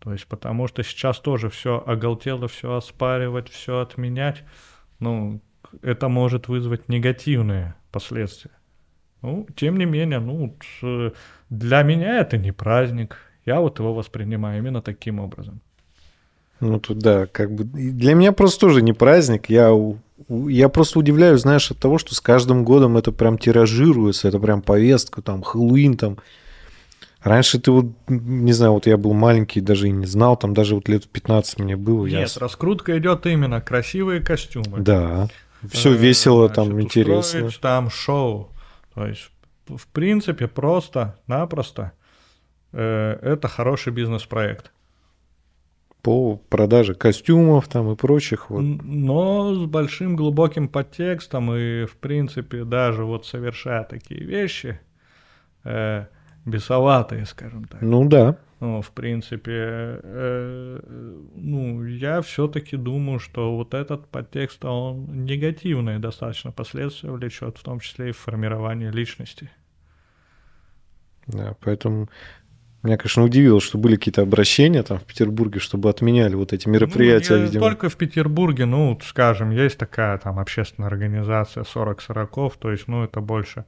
[0.00, 4.42] То есть, потому что сейчас тоже все оголтело, все оспаривать, все отменять.
[4.98, 5.40] Ну,
[5.80, 8.50] это может вызвать негативные последствия.
[9.22, 11.12] Ну, тем не менее, ну, э,
[11.48, 13.18] для меня это не праздник.
[13.46, 15.60] Я вот его воспринимаю именно таким образом.
[16.62, 19.50] Ну, тут да, как бы для меня просто тоже не праздник.
[19.50, 19.76] Я,
[20.28, 24.62] я просто удивляюсь, знаешь, от того, что с каждым годом это прям тиражируется, это прям
[24.62, 26.18] повестка, там, Хэллоуин, там.
[27.20, 30.76] Раньше ты вот, не знаю, вот я был маленький, даже и не знал, там даже
[30.76, 32.06] вот лет 15 мне было.
[32.06, 32.40] Нет, я...
[32.40, 34.78] раскрутка идет именно красивые костюмы.
[34.78, 35.28] Да,
[35.68, 37.50] все весело, Значит, там, интересно.
[37.60, 38.50] Там шоу.
[38.94, 39.30] То есть,
[39.66, 41.90] в принципе, просто-напросто
[42.70, 44.70] э, это хороший бизнес-проект.
[46.02, 48.50] По продаже костюмов там и прочих.
[48.50, 48.60] Вот.
[48.60, 54.80] Но с большим глубоким подтекстом и, в принципе, даже вот совершая такие вещи,
[55.64, 56.06] э,
[56.44, 57.80] бесоватые, скажем так.
[57.80, 58.36] Ну да.
[58.58, 59.52] Ну, в принципе,
[60.02, 60.80] э,
[61.34, 67.80] ну, я все-таки думаю, что вот этот подтекст, он негативные достаточно последствия влечет, в том
[67.80, 69.50] числе и в формировании личности.
[71.26, 72.08] Да, поэтому
[72.86, 77.36] меня, конечно, удивило, что были какие-то обращения там в Петербурге, чтобы отменяли вот эти мероприятия,
[77.36, 77.60] ну, видимо.
[77.60, 83.04] Только в Петербурге, ну, скажем, есть такая там общественная организация 40 сороков, то есть, ну,
[83.04, 83.66] это больше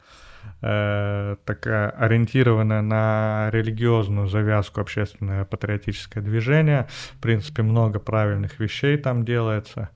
[0.63, 6.89] э, такая ориентированная на религиозную завязку общественное патриотическое движение.
[7.17, 9.91] В принципе, много правильных вещей там делается.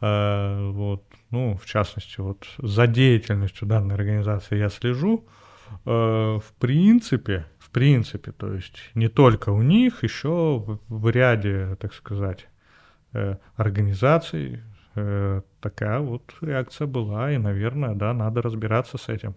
[0.00, 5.24] Э, вот, ну, в частности, вот за деятельностью данной организации я слежу.
[5.86, 11.92] Э, в принципе, принципе, то есть не только у них, еще в, в ряде, так
[11.92, 12.48] сказать,
[13.12, 14.60] э, организаций
[14.94, 19.34] э, такая вот реакция была, и, наверное, да, надо разбираться с этим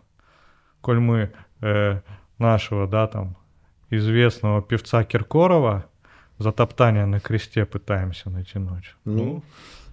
[0.81, 2.01] коль мы э,
[2.37, 3.35] нашего, да, там,
[3.89, 5.85] известного певца Киркорова
[6.37, 8.95] за топтание на кресте пытаемся натянуть.
[9.05, 9.43] Ну, ну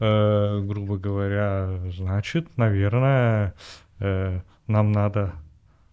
[0.01, 3.55] э, грубо говоря, значит, наверное,
[3.99, 5.33] э, нам надо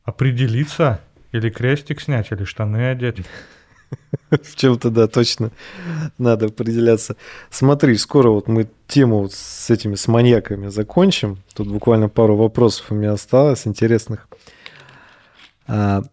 [0.03, 0.99] определиться,
[1.31, 3.17] или крестик снять, или штаны одеть.
[4.29, 5.51] В чем-то, да, точно
[6.17, 7.15] надо определяться.
[7.49, 11.39] Смотри, скоро вот мы тему вот с этими, с маньяками закончим.
[11.53, 14.27] Тут буквально пару вопросов у меня осталось интересных.
[15.67, 16.03] А,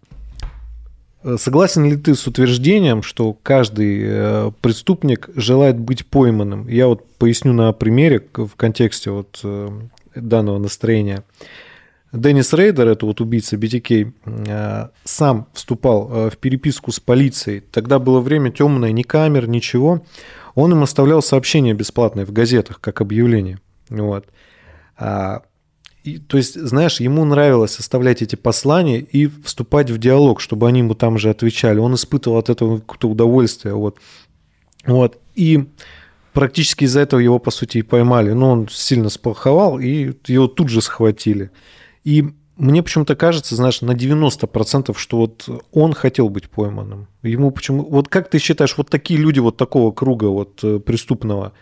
[1.37, 6.69] согласен ли ты с утверждением, что каждый э, преступник желает быть пойманным?
[6.69, 9.69] Я вот поясню на примере в контексте вот э,
[10.15, 11.25] данного настроения.
[12.13, 17.61] Деннис Рейдер, это вот убийца BTK, э, сам вступал в переписку с полицией.
[17.61, 20.05] Тогда было время темное, ни камер, ничего.
[20.55, 23.61] Он им оставлял сообщения бесплатные в газетах, как объявление.
[23.91, 24.27] Вот.
[24.97, 25.43] А
[26.09, 30.79] и, то есть, знаешь, ему нравилось составлять эти послания и вступать в диалог, чтобы они
[30.81, 31.79] ему там же отвечали.
[31.79, 33.75] Он испытывал от этого какое-то удовольствие.
[33.75, 33.99] Вот.
[34.87, 35.19] Вот.
[35.35, 35.67] И
[36.33, 38.33] практически из-за этого его, по сути, и поймали.
[38.33, 41.51] Но он сильно сплоховал, и его тут же схватили.
[42.05, 47.07] И мне почему-то кажется, знаешь, на 90%, что вот он хотел быть пойманным.
[47.23, 47.85] Ему почему...
[47.85, 51.53] Вот как ты считаешь, вот такие люди вот такого круга вот э, преступного,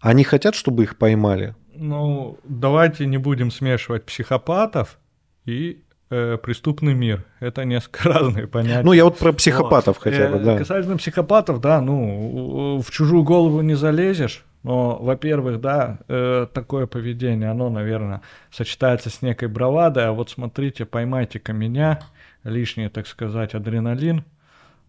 [0.00, 1.56] они хотят, чтобы их поймали?
[1.74, 4.98] Ну, давайте не будем смешивать психопатов
[5.46, 7.24] и э, преступный мир.
[7.40, 8.84] Это несколько разные понятия.
[8.84, 10.04] Ну, я вот про психопатов вот.
[10.04, 10.58] хотя бы, э, да.
[10.58, 14.44] Касательно психопатов, да, ну, в чужую голову не залезешь.
[14.62, 18.20] Но, во-первых, да, э, такое поведение, оно, наверное,
[18.50, 20.06] сочетается с некой бравадой.
[20.06, 22.00] А вот смотрите, поймайте-ка меня,
[22.44, 24.24] лишний, так сказать, адреналин.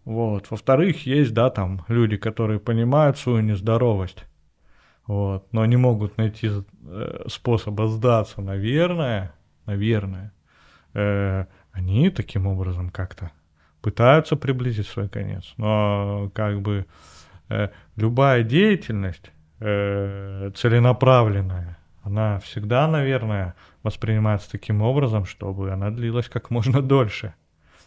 [0.04, 0.50] Вот.
[0.50, 4.24] Во-вторых, есть, да, там люди, которые понимают свою нездоровость
[5.06, 9.34] вот, но не могут найти э, способа сдаться, наверное,
[9.66, 10.32] наверное,
[10.94, 13.32] э, они таким образом как-то
[13.80, 15.54] пытаются приблизить свой конец.
[15.56, 16.86] Но как бы
[17.48, 26.50] э, любая деятельность э, целенаправленная, она всегда, наверное, воспринимается таким образом, чтобы она длилась как
[26.50, 27.34] можно дольше.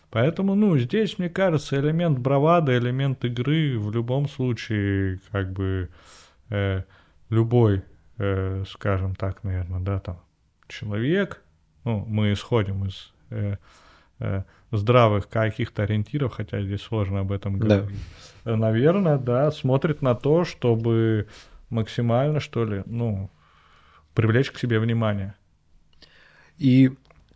[0.09, 5.89] Поэтому, ну, здесь, мне кажется, элемент бравады, элемент игры в любом случае, как бы,
[6.49, 6.83] э,
[7.29, 7.83] любой,
[8.17, 10.21] э, скажем так, наверное, да, там,
[10.67, 11.41] человек,
[11.83, 13.57] ну, мы исходим из э,
[14.19, 17.99] э, здравых каких-то ориентиров, хотя здесь сложно об этом говорить,
[18.45, 18.55] да.
[18.55, 21.27] наверное, да, смотрит на то, чтобы
[21.69, 23.29] максимально, что ли, ну,
[24.13, 25.35] привлечь к себе внимание.
[26.57, 26.91] И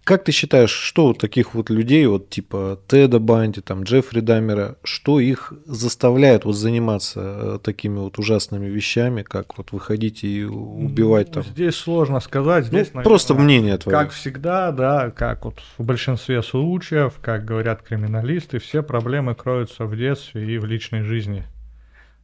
[0.09, 4.77] как ты считаешь, что у таких вот людей, вот типа Теда Банди, там Джеффри Даммера,
[4.84, 11.27] что их заставляет вот заниматься э, такими вот ужасными вещами, как вот выходить и убивать
[11.27, 11.43] ну, там?
[11.43, 12.65] Здесь сложно сказать.
[12.65, 13.99] Здесь, ну, наверное, просто мнение твое.
[13.99, 19.95] Как всегда, да, как вот в большинстве случаев, как говорят криминалисты, все проблемы кроются в
[19.95, 21.45] детстве и в личной жизни.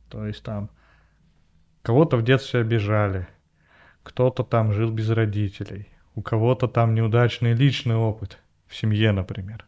[0.09, 0.71] То есть там
[1.85, 3.27] кого-то в детстве обижали,
[4.01, 9.65] кто-то там жил без родителей, у кого-то там неудачный личный опыт в семье, например.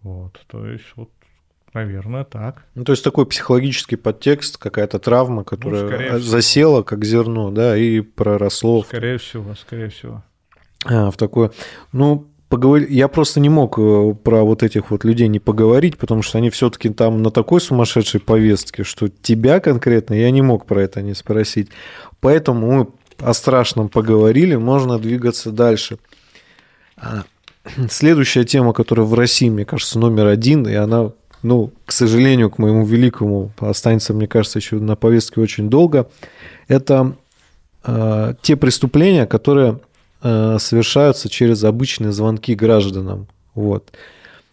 [0.00, 1.10] Вот, то есть вот
[1.72, 2.64] Наверное, так.
[2.74, 8.00] Ну, то есть такой психологический подтекст, какая-то травма, которая ну, засела как зерно, да, и
[8.00, 8.82] проросло.
[8.82, 10.24] Скорее всего, скорее всего.
[10.84, 11.52] А, в такое.
[11.92, 12.82] Ну, поговор...
[12.82, 16.50] я просто не мог э, про вот этих вот людей не поговорить, потому что они
[16.50, 21.14] все-таки там на такой сумасшедшей повестке, что тебя конкретно я не мог про это не
[21.14, 21.70] спросить.
[22.20, 22.88] Поэтому мы
[23.18, 25.98] о страшном поговорили, можно двигаться дальше.
[26.96, 27.22] А,
[27.88, 32.58] следующая тема, которая в России, мне кажется, номер один, и она ну, к сожалению, к
[32.58, 36.10] моему великому, останется, мне кажется, еще на повестке очень долго,
[36.68, 37.16] это
[37.82, 39.80] э, те преступления, которые
[40.22, 43.26] совершаются через обычные звонки гражданам.
[43.54, 43.92] Вот.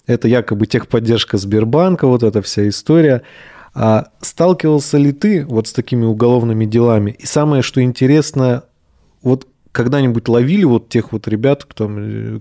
[0.06, 3.24] Это якобы техподдержка Сбербанка, вот эта вся история.
[3.74, 7.12] А сталкивался ли ты вот с такими уголовными делами?
[7.20, 8.64] И самое, что интересно,
[9.22, 11.92] вот когда-нибудь ловили вот тех вот ребят, кто,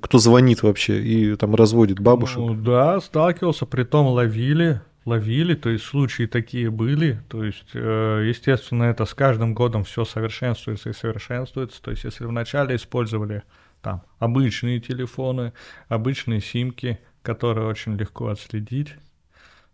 [0.00, 2.38] кто звонит вообще и там разводит бабушек?
[2.38, 8.24] Ну, да, сталкивался, при том ловили, ловили, то есть случаи такие были, то есть, э,
[8.28, 13.44] естественно, это с каждым годом все совершенствуется и совершенствуется, то есть если вначале использовали
[13.80, 15.52] там обычные телефоны,
[15.88, 18.94] обычные симки, которые очень легко отследить,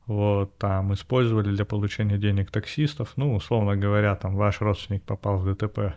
[0.07, 5.51] вот, там использовали для получения денег таксистов, ну, условно говоря, там ваш родственник попал в
[5.51, 5.95] ДТП,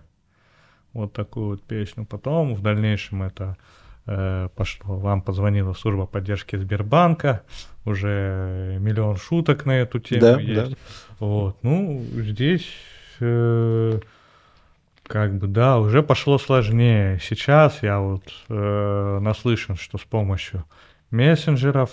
[0.93, 2.05] вот такую вот песню.
[2.05, 3.57] Потом в дальнейшем это
[4.05, 4.97] пошло.
[4.97, 7.41] Вам позвонила служба поддержки Сбербанка,
[7.85, 10.71] уже миллион шуток на эту тему да, есть.
[10.71, 10.77] Да.
[11.19, 12.67] Вот, ну здесь
[13.19, 13.99] э,
[15.07, 17.19] как бы да, уже пошло сложнее.
[17.21, 20.65] Сейчас я вот э, наслышан, что с помощью
[21.11, 21.91] мессенджеров,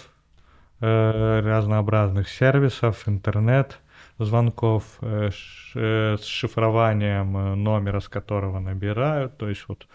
[0.80, 3.78] э, разнообразных сервисов, интернет
[4.18, 5.30] звонков э,
[5.74, 9.36] э, с шифрованием э, номера, с которого набирают.
[9.36, 9.86] То есть вот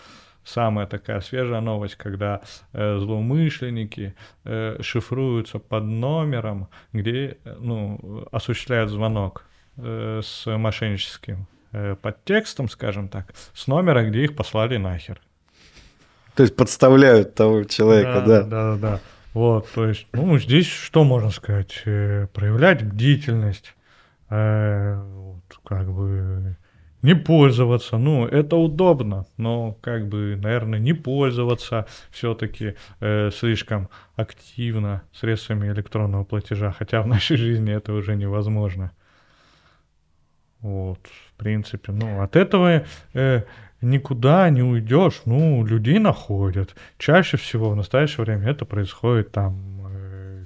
[0.47, 2.41] самая такая свежая новость, когда
[2.73, 9.45] э, злоумышленники э, шифруются под номером, где ну, осуществляют звонок
[9.77, 15.21] э, с мошенническим э, подтекстом, скажем так, с номера, где их послали нахер.
[16.35, 18.43] То есть подставляют того человека, да?
[18.43, 18.99] Да, да, да.
[19.33, 21.81] Вот, то есть, ну, здесь что можно сказать?
[21.83, 23.75] Проявлять бдительность,
[24.29, 26.55] э, вот, как бы
[27.01, 27.97] не пользоваться.
[27.97, 36.23] Ну, это удобно, но как бы, наверное, не пользоваться все-таки э, слишком активно средствами электронного
[36.23, 38.91] платежа, хотя в нашей жизни это уже невозможно.
[40.59, 42.83] Вот, в принципе, ну, от этого
[43.13, 43.43] э,
[43.81, 46.75] никуда не уйдешь, ну, людей находят.
[46.97, 50.45] Чаще всего в настоящее время это происходит там э,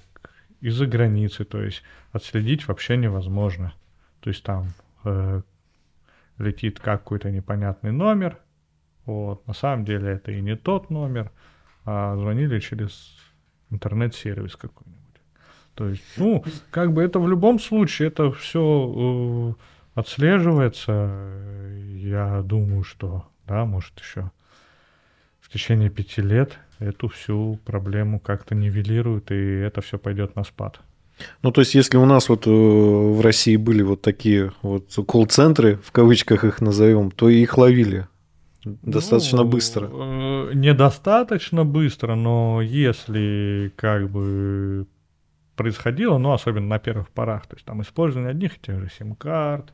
[0.60, 1.82] из-за границы, то есть
[2.12, 3.74] отследить вообще невозможно.
[4.20, 4.74] То есть там
[5.06, 5.42] э,
[6.42, 8.40] летит какой-то непонятный номер,
[9.06, 11.32] вот, на самом деле это и не тот номер,
[11.86, 13.18] а звонили через
[13.70, 15.02] интернет-сервис какой-нибудь.
[15.76, 20.92] То есть, ну, как бы это в любом случае, это все э, отслеживается.
[21.96, 24.32] Я думаю, что, да, может еще
[25.40, 30.82] в течение пяти лет эту всю проблему как-то нивелируют, и это все пойдет на спад.
[31.42, 35.80] Ну, то есть, если у нас вот э, в России были вот такие вот колл-центры,
[35.84, 38.08] в кавычках их назовем, то их ловили
[38.64, 39.90] достаточно ну, быстро.
[39.92, 44.88] Э, недостаточно быстро, но если как бы
[45.56, 49.74] происходило, ну, особенно на первых порах, то есть там использование одних и тех же сим-карт,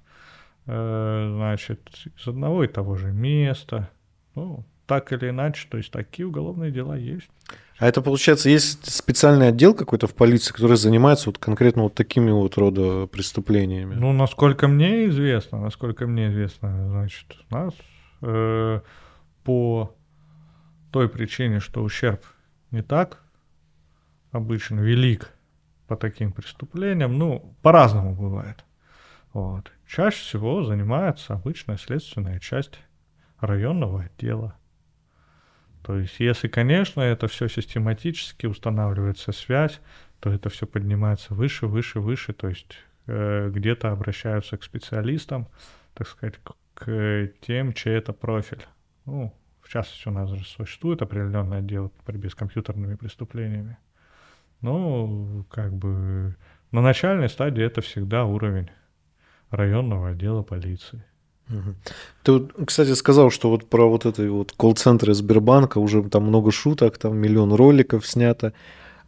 [0.66, 3.89] э, значит, из одного и того же места,
[4.36, 7.30] ну, так или иначе, то есть такие уголовные дела есть.
[7.80, 12.32] А это, получается, есть специальный отдел какой-то в полиции, который занимается вот конкретно вот такими
[12.32, 13.93] вот рода преступлениями?
[13.93, 17.73] Ну, насколько мне известно, насколько мне известно, значит, у нас
[18.23, 18.82] э,
[19.43, 19.95] по
[20.91, 22.23] той причине, что ущерб
[22.71, 23.21] не так
[24.32, 25.32] обычно велик
[25.88, 28.65] по таким преступлениям, ну, по-разному бывает.
[29.34, 29.71] Вот.
[29.88, 32.80] Чаще всего занимается обычная следственная часть
[33.39, 34.57] районного отдела.
[35.88, 39.79] То есть, если, конечно, это все систематически устанавливается связь,
[40.19, 45.47] то это все поднимается выше, выше, выше, то есть э, где-то обращаются к специалистам,
[45.93, 48.65] так сказать, к, к тем, чей это профиль.
[49.05, 53.77] Ну, в частности, у нас же существует определенный отдел по борьбе с компьютерными преступлениями.
[54.59, 56.35] Ну, как бы
[56.73, 58.69] на начальной стадии это всегда уровень
[59.51, 61.05] районного отдела полиции.
[62.24, 66.98] Ты, кстати, сказал, что вот про вот это вот колл-центры Сбербанка уже там много шуток,
[66.98, 68.54] там миллион роликов снято.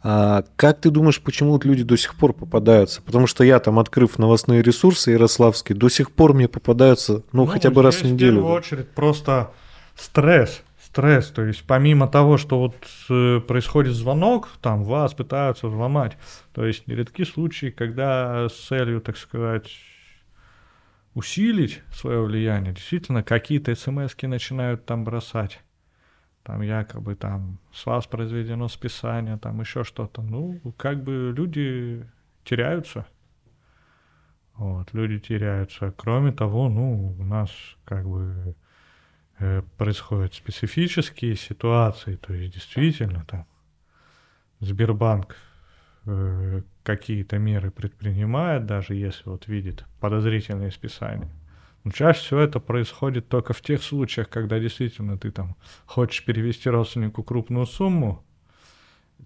[0.02, 3.02] А как ты думаешь, почему вот люди до сих пор попадаются?
[3.02, 7.46] Потому что я там, открыв новостные ресурсы ярославские, до сих пор мне попадаются, ну, ну
[7.46, 8.32] хотя бы раз в неделю.
[8.32, 9.50] В первую очередь просто
[9.94, 11.28] стресс стресс.
[11.28, 12.74] То есть помимо того, что вот
[13.08, 16.16] э, происходит звонок, там вас пытаются взломать.
[16.52, 19.68] То есть нередки случаи, когда с целью, так сказать,
[21.14, 25.60] усилить свое влияние, действительно какие-то смс начинают там бросать.
[26.42, 30.22] Там якобы там с вас произведено списание, там еще что-то.
[30.22, 32.06] Ну, как бы люди
[32.44, 33.06] теряются.
[34.54, 35.92] Вот, люди теряются.
[35.96, 37.50] Кроме того, ну, у нас
[37.84, 38.54] как бы
[39.38, 43.46] э, происходят специфические ситуации, то есть действительно там
[44.60, 45.36] Сбербанк
[46.82, 51.30] какие-то меры предпринимает, даже если вот видит подозрительные списания.
[51.84, 56.68] Но чаще всего это происходит только в тех случаях, когда действительно ты там хочешь перевести
[56.68, 58.22] родственнику крупную сумму,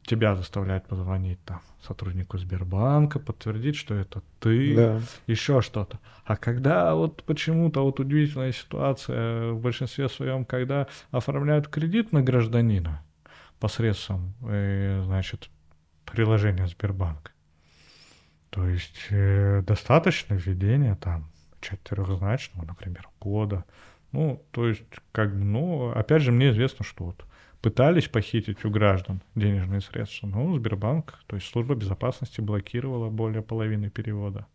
[0.05, 5.01] тебя заставляют позвонить там сотруднику Сбербанка, подтвердить, что это ты, да.
[5.27, 5.99] еще что-то.
[6.25, 13.03] А когда вот почему-то вот удивительная ситуация в большинстве своем, когда оформляют кредит на гражданина
[13.61, 15.49] посредством, э, значит,
[16.15, 17.33] приложения Сбербанка,
[18.51, 23.65] то есть э, достаточно введения там четырехзначного, например, кода.
[24.13, 27.25] Ну, то есть, как бы, ну, опять же, мне известно, что вот
[27.61, 33.91] пытались похитить у граждан денежные средства, но Сбербанк, то есть служба безопасности блокировала более половины
[33.91, 34.47] перевода.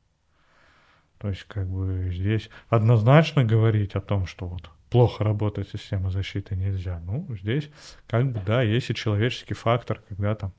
[1.18, 6.56] То есть, как бы здесь однозначно говорить о том, что вот плохо работает система защиты
[6.56, 7.00] нельзя.
[7.00, 7.70] Ну, здесь,
[8.08, 10.54] как бы, да, есть и человеческий фактор, когда там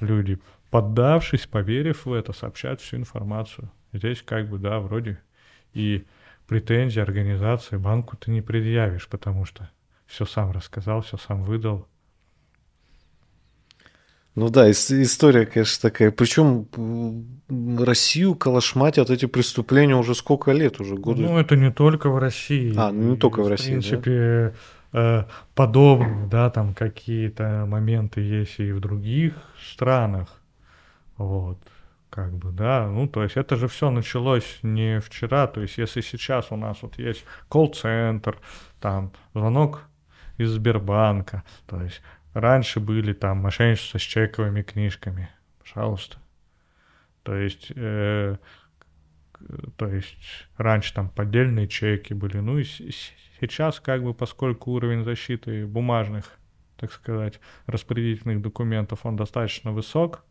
[0.00, 0.38] люди
[0.70, 3.70] поддавшись, поверив в это, сообщают всю информацию.
[3.92, 5.18] Здесь как бы, да, вроде
[5.74, 6.04] и
[6.46, 9.70] претензии организации банку ты не предъявишь, потому что
[10.06, 11.86] все сам рассказал, все сам выдал.
[14.34, 16.10] Ну да, история, конечно, такая.
[16.12, 16.66] Причем
[17.84, 20.96] Россию калашматят эти преступления уже сколько лет уже?
[20.96, 21.22] Годы?
[21.22, 22.72] Ну, это не только в России.
[22.76, 24.58] А, ну не только в, в России, В принципе, да?
[24.92, 25.24] Э,
[25.54, 30.40] подобные, да, там какие-то моменты есть и в других странах.
[31.16, 31.58] Вот,
[32.08, 36.00] как бы, да, ну, то есть это же все началось не вчера, то есть если
[36.00, 38.38] сейчас у нас вот есть колл-центр,
[38.80, 39.82] там, звонок
[40.38, 42.00] из Сбербанка, то есть
[42.34, 45.28] раньше были там мошенничества с чековыми книжками,
[45.60, 46.16] пожалуйста.
[47.22, 48.38] То есть, э,
[49.76, 52.64] то есть раньше там поддельные чеки были, ну и
[53.40, 56.38] сейчас как бы поскольку уровень защиты бумажных,
[56.76, 60.24] так сказать, распределительных документов, он достаточно высок,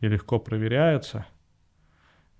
[0.00, 1.26] и легко проверяется.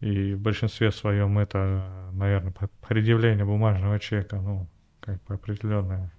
[0.01, 2.55] И в большинстве своем это, наверное,
[2.89, 4.67] предъявление бумажного чека, ну,
[5.01, 6.11] как бы определенное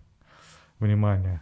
[0.79, 1.41] внимание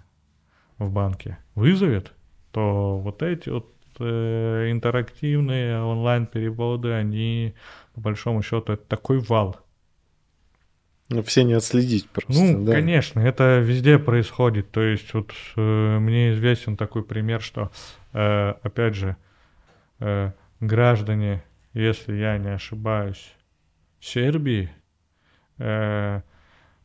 [0.77, 2.13] в банке вызовет,
[2.51, 7.55] то вот эти вот э, интерактивные онлайн-переводы, они,
[7.93, 9.57] по большому счету, это такой вал.
[11.09, 12.33] Ну, все не отследить просто.
[12.33, 12.73] Ну, да.
[12.73, 14.71] конечно, это везде происходит.
[14.71, 17.71] То есть, вот э, мне известен такой пример, что,
[18.13, 19.17] э, опять же,
[19.99, 21.43] э, граждане,
[21.73, 23.33] если я не ошибаюсь,
[23.99, 24.69] Сербии
[25.57, 26.21] э,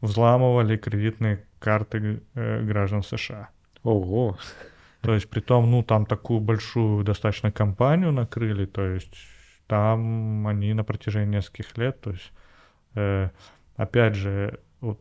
[0.01, 3.51] взламывали кредитные карты э, граждан США.
[3.83, 4.39] Ого.
[5.03, 9.15] То есть, при том, ну, там такую большую достаточно компанию накрыли, то есть,
[9.67, 12.33] там они на протяжении нескольких лет, то есть,
[12.95, 13.29] э,
[13.77, 15.01] опять же, вот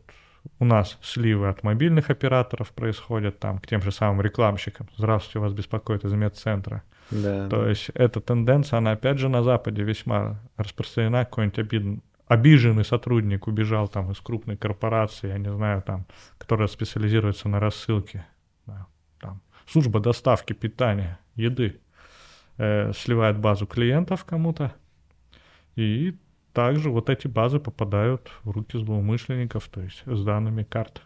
[0.58, 4.88] у нас сливы от мобильных операторов происходят там к тем же самым рекламщикам.
[4.96, 6.82] Здравствуйте, вас беспокоит из медцентра.
[7.10, 11.24] Да, То есть эта тенденция, она опять же на Западе весьма распространена.
[11.24, 12.02] Какой-нибудь обид...
[12.26, 16.06] обиженный сотрудник убежал там из крупной корпорации, я не знаю, там,
[16.38, 18.26] которая специализируется на рассылке.
[18.66, 18.86] Да,
[19.20, 21.80] там, служба доставки питания, еды.
[22.56, 24.72] Э, сливает базу клиентов кому-то.
[25.76, 26.16] И
[26.54, 31.02] также вот эти базы попадают в руки злоумышленников, то есть с данными карт.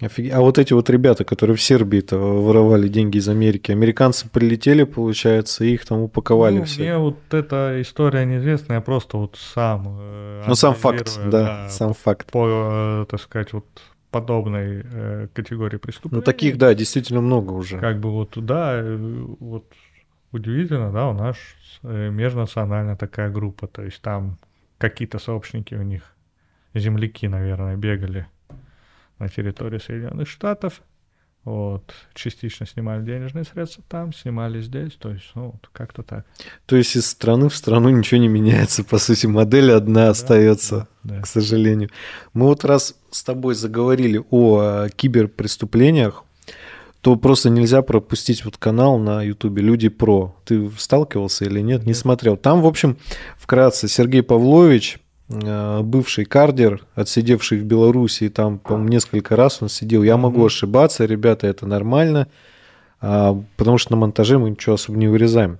[0.00, 5.64] А вот эти вот ребята, которые в Сербии-то воровали деньги из Америки, американцы прилетели, получается,
[5.64, 6.80] и их там упаковали ну, все.
[6.80, 9.98] Мне вот эта история неизвестна, я просто вот сам...
[10.00, 12.30] Э, ну, сам факт, да, да сам по, факт.
[12.30, 13.66] По, э, так сказать, вот
[14.10, 16.20] подобной э, категории преступлений.
[16.20, 17.78] Ну, таких, да, действительно много уже.
[17.78, 18.96] Как бы вот, да, э,
[19.38, 19.66] вот
[20.32, 21.36] удивительно, да, у нас
[21.82, 24.38] межнациональная такая группа, то есть там
[24.78, 26.02] какие-то сообщники у них,
[26.74, 28.26] земляки, наверное, бегали
[29.18, 30.82] на территории Соединенных Штатов.
[31.42, 36.26] Вот, частично снимали денежные средства там, снимали здесь, то есть, ну, вот, как-то так.
[36.66, 40.86] То есть из страны в страну ничего не меняется, по сути, модель одна да, остается,
[41.02, 41.22] да, да.
[41.22, 41.88] к сожалению.
[42.34, 46.24] Мы вот раз с тобой заговорили о киберпреступлениях,
[47.00, 50.34] то просто нельзя пропустить вот канал на Ютубе «Люди про».
[50.44, 51.86] Ты сталкивался или нет?
[51.86, 52.36] Не смотрел.
[52.36, 52.98] Там, в общем,
[53.38, 54.98] вкратце, Сергей Павлович,
[55.28, 60.02] э, бывший кардер, отсидевший в Беларуси, там, по-моему, несколько раз он сидел.
[60.02, 62.28] Я могу ошибаться, ребята, это нормально,
[63.00, 65.58] а, потому что на монтаже мы ничего особо не вырезаем.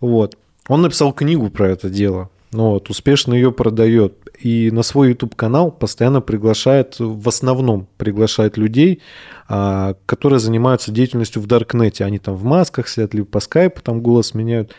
[0.00, 0.38] Вот.
[0.68, 2.30] Он написал книгу про это дело.
[2.52, 4.14] Ну вот, успешно ее продает.
[4.40, 9.02] И на свой YouTube канал постоянно приглашает, в основном приглашает людей,
[9.48, 12.04] которые занимаются деятельностью в Даркнете.
[12.04, 14.74] Они там в масках сидят, либо по скайпу там голос меняют.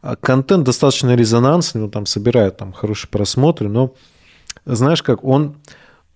[0.00, 3.94] А контент достаточно резонансный, он там собирает там хорошие просмотры, но
[4.64, 5.56] знаешь как, он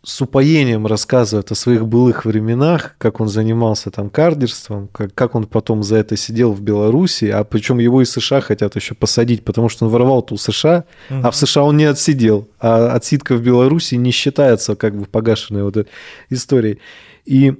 [0.06, 5.46] с упоением рассказывает о своих былых временах, как он занимался там кардерством, как, как он
[5.46, 9.68] потом за это сидел в Беларуси, а причем его из США хотят еще посадить, потому
[9.68, 11.20] что он воровал-то у США, угу.
[11.24, 15.64] а в США он не отсидел, а отсидка в Беларуси не считается как бы погашенной
[15.64, 15.90] вот этой
[16.30, 16.78] историей.
[17.24, 17.56] И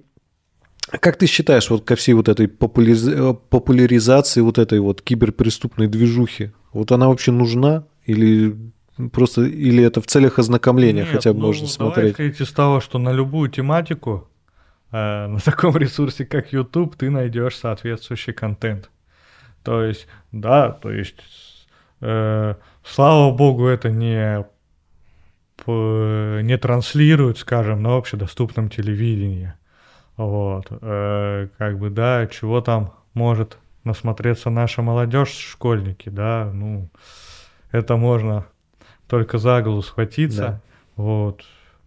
[1.01, 6.93] как ты считаешь, вот ко всей вот этой популяризации вот этой вот киберпреступной движухи, вот
[6.93, 8.57] она вообще нужна или
[9.13, 12.17] Просто или это в целях ознакомления Нет, хотя бы ну, можно смотреть?
[12.17, 14.27] Давай из того, что на любую тематику
[14.91, 18.91] э, на таком ресурсе, как YouTube, ты найдешь соответствующий контент.
[19.63, 21.17] То есть, да, то есть,
[22.01, 24.45] э, слава богу, это не
[25.67, 29.55] не транслируют, скажем, на общедоступном телевидении.
[30.17, 36.89] Вот, э, как бы, да, чего там может насмотреться наша молодежь, школьники, да, ну,
[37.71, 38.47] это можно
[39.09, 40.43] только за голову схватиться.
[40.43, 40.61] Да.
[40.97, 41.45] Вот.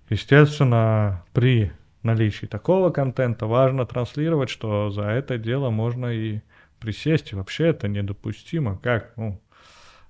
[0.09, 1.71] Естественно, при
[2.03, 6.41] наличии такого контента важно транслировать, что за это дело можно и
[6.79, 7.33] присесть.
[7.33, 8.77] вообще это недопустимо.
[8.81, 9.39] Как, ну,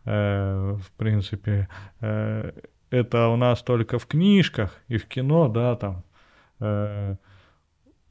[0.05, 1.67] э, в принципе,
[2.01, 2.51] э,
[2.91, 6.03] это у нас только в книжках и в кино, да, там
[6.59, 7.15] э,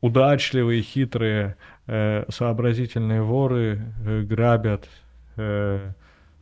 [0.01, 4.89] удачливые, хитрые, э, сообразительные воры э, грабят
[5.37, 5.93] э,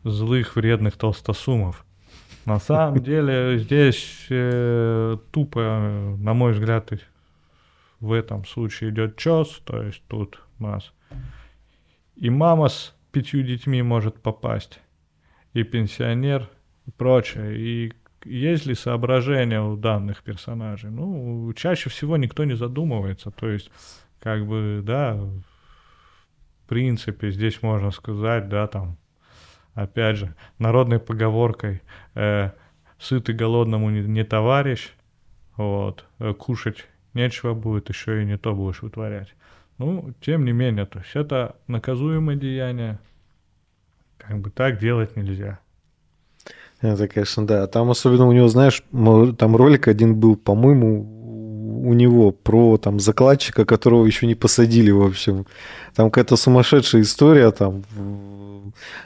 [0.04, 1.84] злых, вредных толстосумов.
[2.44, 6.92] На самом деле здесь э, тупо, на мой взгляд,
[7.98, 10.92] в этом случае идет чес, то есть тут у нас
[12.16, 14.80] и мама с пятью детьми может попасть,
[15.52, 16.48] и пенсионер,
[16.86, 17.58] и прочее.
[17.58, 17.92] И
[18.26, 20.90] есть ли соображения у данных персонажей?
[20.90, 23.30] Ну, чаще всего никто не задумывается.
[23.30, 23.70] То есть,
[24.20, 28.96] как бы, да, в принципе, здесь можно сказать, да, там,
[29.74, 31.82] опять же, народной поговоркой
[32.14, 32.50] э,
[32.98, 34.92] «сытый голодному не, не товарищ»,
[35.56, 39.34] вот, э, кушать нечего будет, еще и не то будешь вытворять.
[39.78, 42.98] Ну, тем не менее, то есть это наказуемое деяние,
[44.18, 45.60] как бы так делать нельзя.
[46.80, 47.66] Это, конечно, да.
[47.66, 51.12] Там особенно у него, знаешь, там ролик один был, по-моему,
[51.86, 55.46] у него про там закладчика, которого еще не посадили, в общем.
[55.94, 57.84] Там какая-то сумасшедшая история, там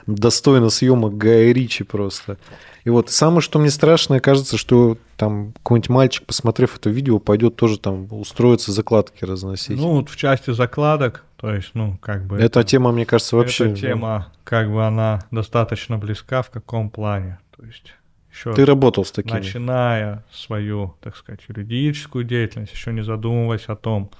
[0.06, 2.38] достойно съемок Гая Ричи просто.
[2.84, 7.56] И вот самое, что мне страшное, кажется, что там какой-нибудь мальчик, посмотрев это видео, пойдет
[7.56, 9.76] тоже там устроиться закладки разносить.
[9.76, 12.36] Ну, вот в части закладок, то есть, ну, как бы...
[12.36, 13.66] Эта это, тема, мне кажется, вообще...
[13.66, 17.94] Эта тема, как бы она достаточно близка в каком плане, то есть...
[18.30, 19.38] Еще Ты работал с такими?
[19.38, 24.10] Начиная свою, так сказать, юридическую деятельность, еще не задумываясь о том,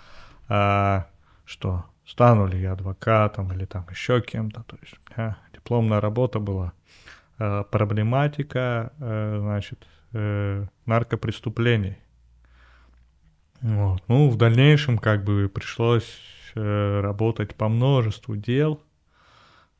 [0.49, 1.07] а,
[1.45, 4.64] что стану ли я адвокатом или там еще кем-то.
[4.64, 6.72] То есть у меня дипломная работа была
[7.38, 11.99] э, проблематика, э, значит, э, наркопреступлений.
[13.61, 14.03] Вот.
[14.09, 16.20] Ну, в дальнейшем как бы пришлось
[16.57, 18.82] э, работать по множеству дел,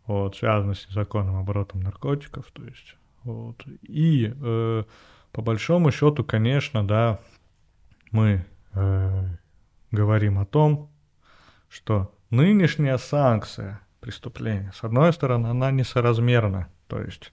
[0.07, 3.65] вот, связанных с незаконным оборотом наркотиков, то есть, вот.
[3.83, 4.85] И э,
[5.33, 7.21] по большому счету, конечно, да,
[8.11, 8.45] мы
[8.75, 9.25] э,
[9.91, 10.91] говорим о том,
[11.69, 16.69] что Нынешняя санкция преступления, с одной стороны, она несоразмерна.
[16.87, 17.33] То есть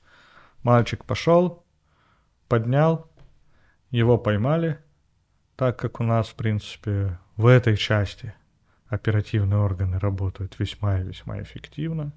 [0.64, 1.64] мальчик пошел,
[2.48, 3.12] поднял,
[3.92, 4.80] его поймали,
[5.56, 8.34] так как у нас, в принципе, в этой части
[8.88, 12.12] оперативные органы работают весьма и весьма эффективно.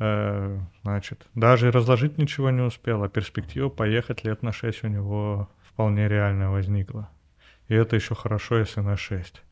[0.00, 5.48] Э, значит, даже разложить ничего не успел, а перспектива поехать лет на 6 у него
[5.62, 7.08] вполне реально возникла.
[7.68, 9.42] И это еще хорошо, если на 6.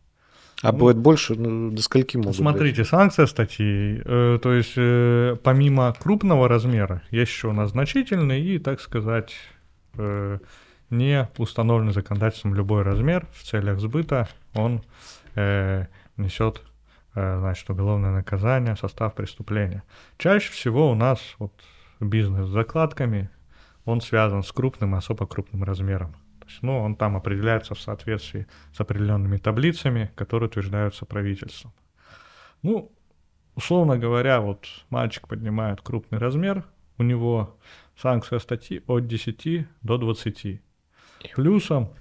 [0.63, 1.35] А ну, будет больше?
[1.35, 2.89] Ну, до скольки могут Смотрите, быть?
[2.89, 8.59] санкция статьи, э, то есть э, помимо крупного размера, есть еще у нас значительный и,
[8.59, 9.35] так сказать,
[9.99, 10.39] э,
[10.91, 14.83] не установленный законодательством любой размер в целях сбыта, он
[15.35, 15.87] э,
[16.17, 16.63] несет
[17.17, 19.83] значит, уголовное наказание, состав преступления.
[20.19, 21.53] Чаще всего у нас вот,
[21.99, 23.31] бизнес с закладками,
[23.85, 26.13] он связан с крупным особо крупным размером.
[26.41, 31.73] То есть, ну, он там определяется в соответствии с определенными таблицами, которые утверждаются правительством.
[32.63, 32.93] Ну,
[33.55, 36.65] условно говоря, вот мальчик поднимает крупный размер,
[36.99, 37.59] у него
[37.97, 40.61] санкция статьи от 10 до 20.
[41.35, 41.93] Плюсом,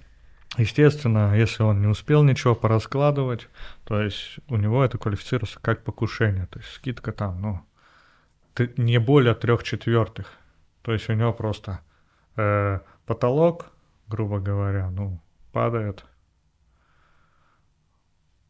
[0.56, 3.48] естественно, если он не успел ничего пораскладывать,
[3.84, 7.60] то есть у него это квалифицируется как покушение, то есть скидка там, ну,
[8.76, 10.32] не более трех четвертых.
[10.82, 11.80] То есть у него просто
[12.36, 13.72] э, потолок,
[14.08, 15.20] грубо говоря, ну,
[15.52, 16.04] падает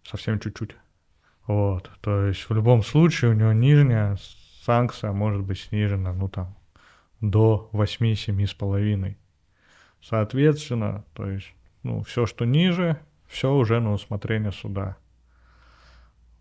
[0.05, 0.77] совсем чуть-чуть.
[1.47, 4.17] Вот, то есть в любом случае у него нижняя
[4.65, 6.57] санкция может быть снижена, ну там,
[7.21, 9.17] до 8-7,5.
[10.03, 11.55] Соответственно, то есть,
[11.87, 14.97] ну, все, что ниже, все уже на усмотрение суда.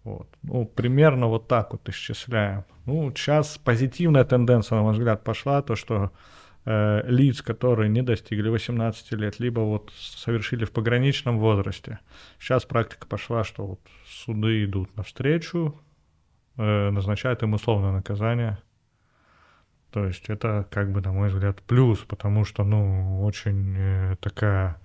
[0.04, 0.28] Вот.
[0.42, 2.66] Ну, примерно вот так вот исчисляем.
[2.86, 6.12] Ну, сейчас позитивная тенденция, на мой взгляд, пошла, то, что
[6.66, 12.00] э, лиц, которые не достигли 18 лет, либо вот совершили в пограничном возрасте.
[12.40, 15.80] Сейчас практика пошла, что вот суды идут навстречу,
[16.58, 18.58] э, назначают им условное наказание.
[19.92, 24.78] То есть это, как бы, на мой взгляд, плюс, потому что, ну, очень э, такая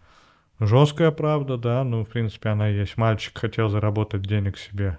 [0.60, 2.96] жесткая правда, да, ну, в принципе, она есть.
[2.96, 4.98] Мальчик хотел заработать денег себе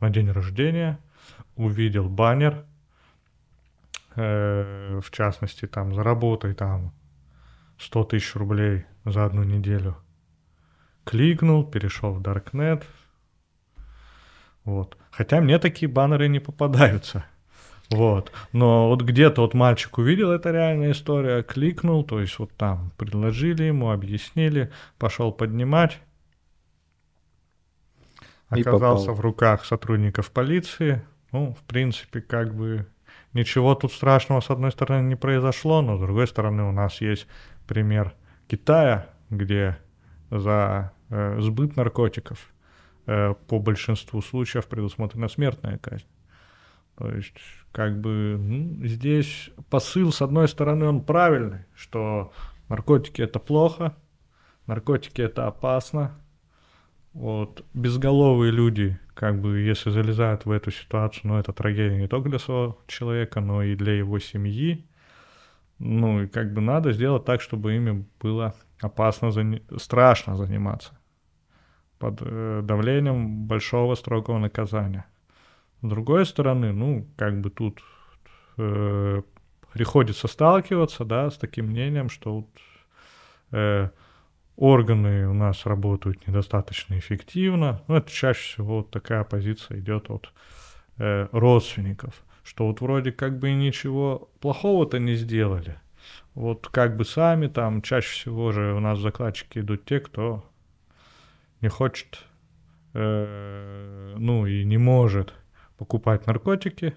[0.00, 0.98] на день рождения,
[1.54, 2.64] увидел баннер,
[4.16, 6.92] э, в частности, там, заработай там
[7.78, 9.96] 100 тысяч рублей за одну неделю.
[11.04, 12.84] Кликнул, перешел в Darknet.
[14.64, 14.96] Вот.
[15.10, 17.24] Хотя мне такие баннеры не попадаются.
[17.96, 18.32] Вот.
[18.52, 23.64] Но вот где-то вот мальчик увидел, это реальная история, кликнул, то есть вот там предложили
[23.64, 26.00] ему, объяснили, пошел поднимать.
[28.48, 31.02] Оказался в руках сотрудников полиции.
[31.30, 32.86] Ну, в принципе, как бы
[33.32, 37.26] Ничего тут страшного, с одной стороны, не произошло, но с другой стороны, у нас есть
[37.66, 38.14] пример
[38.46, 39.78] Китая, где
[40.30, 42.52] за э, сбыт наркотиков
[43.06, 46.04] э, по большинству случаев предусмотрена смертная казнь.
[46.96, 47.36] То есть,
[47.72, 52.32] как бы, ну, здесь посыл, с одной стороны, он правильный, что
[52.68, 53.96] наркотики это плохо,
[54.66, 56.18] наркотики это опасно,
[57.12, 62.30] вот, безголовые люди, как бы, если залезают в эту ситуацию, ну, это трагедия не только
[62.30, 64.86] для своего человека, но и для его семьи.
[65.78, 69.62] Ну, и как бы надо сделать так, чтобы ими было опасно, зани...
[69.78, 70.96] страшно заниматься
[71.98, 75.06] под э, давлением большого строгого наказания.
[75.82, 77.80] С другой стороны, ну, как бы тут
[78.56, 79.22] э,
[79.72, 82.48] приходится сталкиваться, да, с таким мнением, что вот,
[83.50, 83.90] э,
[84.56, 87.82] органы у нас работают недостаточно эффективно.
[87.88, 90.32] Ну, это чаще всего вот такая позиция идет от
[90.98, 95.80] э, родственников, что вот вроде как бы ничего плохого-то не сделали.
[96.34, 100.48] Вот как бы сами там, чаще всего же у нас закладчики идут те, кто
[101.60, 102.24] не хочет,
[102.94, 105.34] э, ну и не может
[105.76, 106.94] покупать наркотики,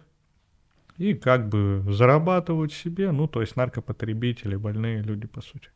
[0.97, 5.69] и как бы зарабатывают себе, ну, то есть наркопотребители, больные люди, по сути.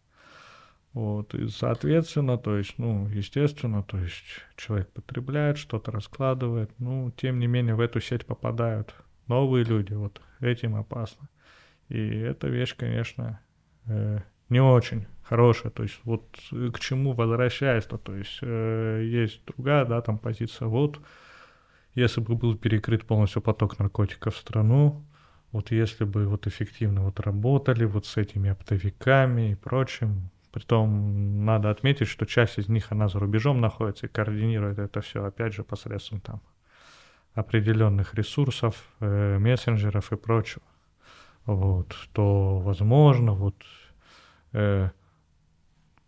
[0.93, 4.23] Вот, и, соответственно, то есть, ну, естественно, то есть
[4.55, 8.95] человек потребляет, что-то раскладывает, ну, тем не менее в эту сеть попадают
[9.27, 11.29] новые люди, вот этим опасно.
[11.89, 13.39] И эта вещь, конечно,
[13.85, 19.85] э, не очень хорошая, то есть вот к чему возвращаясь-то, то есть э, есть другая,
[19.85, 20.99] да, там позиция, вот
[21.95, 25.03] если бы был перекрыт полностью поток наркотиков в страну,
[25.51, 31.69] вот если бы вот эффективно вот работали вот с этими оптовиками и прочим, Притом надо
[31.69, 35.63] отметить, что часть из них, она за рубежом находится и координирует это все, опять же,
[35.63, 36.41] посредством там
[37.35, 40.63] определенных ресурсов, э, мессенджеров и прочего.
[41.45, 43.63] Вот, то, возможно, вот
[44.53, 44.89] э,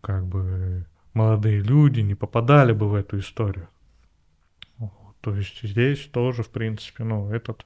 [0.00, 3.68] как бы молодые люди не попадали бы в эту историю.
[5.22, 7.64] То есть здесь тоже, в принципе, ну, этот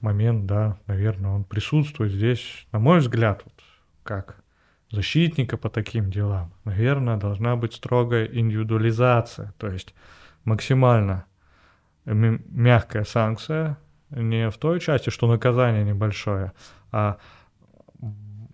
[0.00, 3.54] момент, да, наверное, он присутствует здесь, на мой взгляд, вот
[4.02, 4.42] как
[4.90, 9.94] защитника по таким делам, наверное, должна быть строгая индивидуализация, то есть
[10.44, 11.26] максимально
[12.04, 13.78] мягкая санкция,
[14.10, 16.52] не в той части, что наказание небольшое,
[16.92, 17.18] а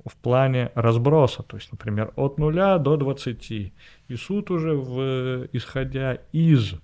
[0.05, 3.51] в плане разброса, то есть, например, от нуля до 20.
[3.51, 3.73] И
[4.17, 6.75] суд уже, в, исходя из,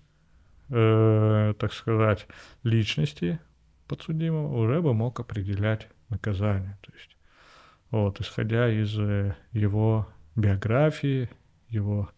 [0.70, 2.26] э, так сказать,
[2.62, 3.40] личности
[3.86, 6.78] подсудимого, уже бы мог определять наказание.
[6.82, 7.16] То есть
[7.90, 11.30] вот, исходя из э, его биографии,
[11.68, 12.10] его,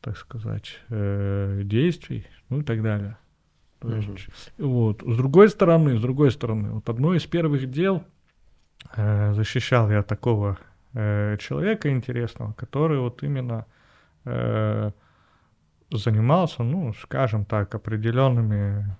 [0.00, 3.16] так сказать, э, действий, ну и так далее.
[3.80, 4.28] То есть,
[4.58, 5.02] вот.
[5.02, 8.04] С другой стороны, с другой стороны, вот одно из первых дел
[8.96, 10.58] э, защищал я такого
[10.94, 13.66] э, человека интересного, который вот именно
[14.24, 14.92] э,
[15.98, 18.96] занимался, ну, скажем так, определенными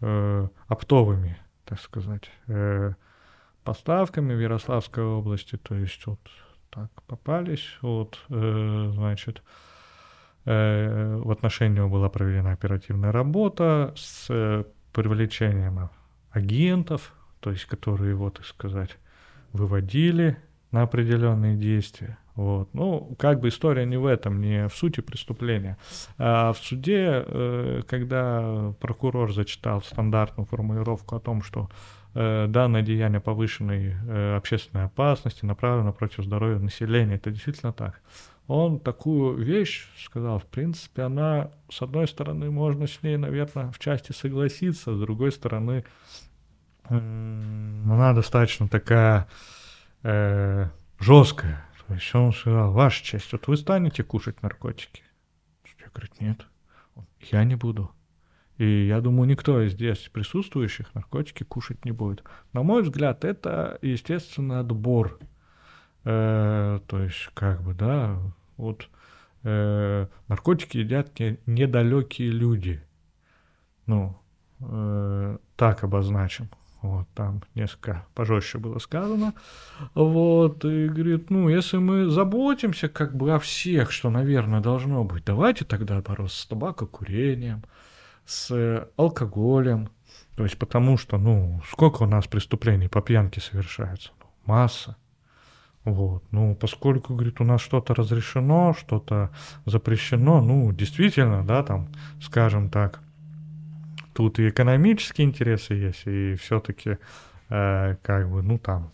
[0.00, 2.94] э, оптовыми, так сказать, э,
[3.64, 6.20] поставками в Ярославской области, то есть вот
[6.70, 9.42] так попались, вот, э, значит,
[10.44, 15.90] э, в отношении него была проведена оперативная работа с э, привлечением
[16.30, 18.98] агентов, то есть которые, вот, так сказать,
[19.52, 20.36] выводили
[20.70, 22.18] на определенные действия.
[22.36, 22.68] Вот.
[22.72, 25.78] Ну, как бы история не в этом, не в сути преступления.
[26.18, 31.70] А в суде, э, когда прокурор зачитал стандартную формулировку о том, что
[32.14, 38.00] э, данное деяние повышенной э, общественной опасности направлено против здоровья населения, это действительно так.
[38.46, 43.78] Он такую вещь сказал, в принципе, она, с одной стороны, можно с ней, наверное, в
[43.78, 45.84] части согласиться, с другой стороны,
[46.90, 49.26] она достаточно такая
[50.02, 50.68] э,
[51.00, 51.64] жесткая.
[51.88, 55.02] Есть он сказал, ваша честь, вот вы станете кушать наркотики?
[55.80, 56.46] Я говорю, нет,
[57.30, 57.90] я не буду.
[58.56, 62.22] И я думаю, никто из здесь присутствующих наркотики кушать не будет.
[62.52, 65.18] На мой взгляд, это, естественно, отбор.
[66.04, 68.16] Э, то есть, как бы, да,
[68.56, 68.88] вот
[69.42, 72.80] э, наркотики едят не, недалекие люди.
[73.86, 74.16] Ну,
[74.60, 76.48] э, так обозначим.
[76.84, 79.32] Вот, там несколько пожестче было сказано.
[79.94, 85.24] Вот, и говорит, ну, если мы заботимся как бы о всех, что, наверное, должно быть,
[85.24, 87.62] давайте тогда бороться с табакокурением,
[88.26, 89.88] с алкоголем.
[90.36, 94.10] То есть потому что, ну, сколько у нас преступлений по пьянке совершается?
[94.20, 94.96] Ну, масса.
[95.84, 99.30] Вот, ну, поскольку, говорит, у нас что-то разрешено, что-то
[99.64, 101.88] запрещено, ну, действительно, да, там,
[102.20, 103.00] скажем так,
[104.14, 106.98] тут и экономические интересы есть, и все-таки,
[107.50, 108.90] э, как бы, ну там,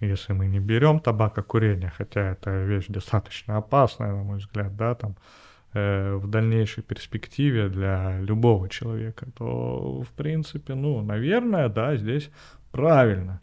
[0.00, 5.16] если мы не берем табакокурение, хотя это вещь достаточно опасная, на мой взгляд, да, там,
[5.74, 12.30] э, в дальнейшей перспективе для любого человека, то, в принципе, ну, наверное, да, здесь
[12.72, 13.40] правильно.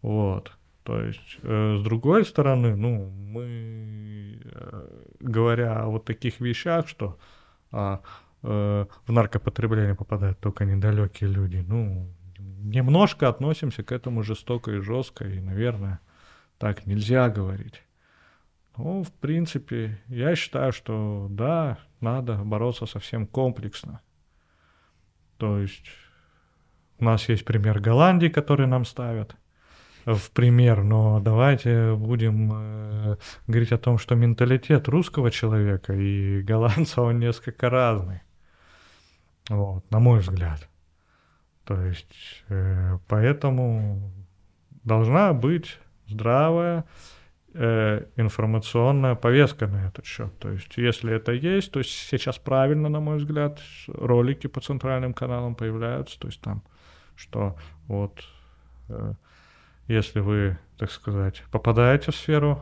[0.00, 0.52] Вот.
[0.84, 4.88] То есть, э, с другой стороны, ну, мы, э,
[5.20, 7.18] говоря о вот таких вещах, что
[7.72, 7.98] э,
[8.42, 11.64] э, в наркопотребление попадают только недалекие люди.
[11.66, 16.00] Ну, немножко относимся к этому жестоко и жестко, и, наверное,
[16.58, 17.82] так нельзя говорить.
[18.76, 24.00] Ну, в принципе, я считаю, что да, надо бороться совсем комплексно.
[25.36, 25.86] То есть
[26.98, 29.36] у нас есть пример Голландии, который нам ставят
[30.06, 33.16] в пример, но давайте будем э,
[33.46, 38.22] говорить о том, что менталитет русского человека и голландца, он несколько разный.
[39.48, 40.68] Вот, на мой взгляд.
[41.64, 44.10] То есть, э, поэтому
[44.84, 46.84] должна быть здравая
[47.54, 50.36] э, информационная повестка на этот счет.
[50.38, 55.54] То есть, если это есть, то сейчас правильно, на мой взгляд, ролики по центральным каналам
[55.54, 56.18] появляются.
[56.18, 56.62] То есть там,
[57.16, 58.24] что вот
[58.88, 59.14] э,
[59.88, 62.60] если вы, так сказать, попадаете в сферу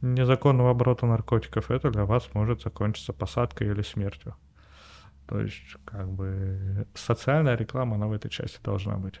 [0.00, 4.36] незаконного оборота наркотиков, это для вас может закончиться посадкой или смертью.
[5.28, 9.20] То есть, как бы, социальная реклама, она в этой части должна быть.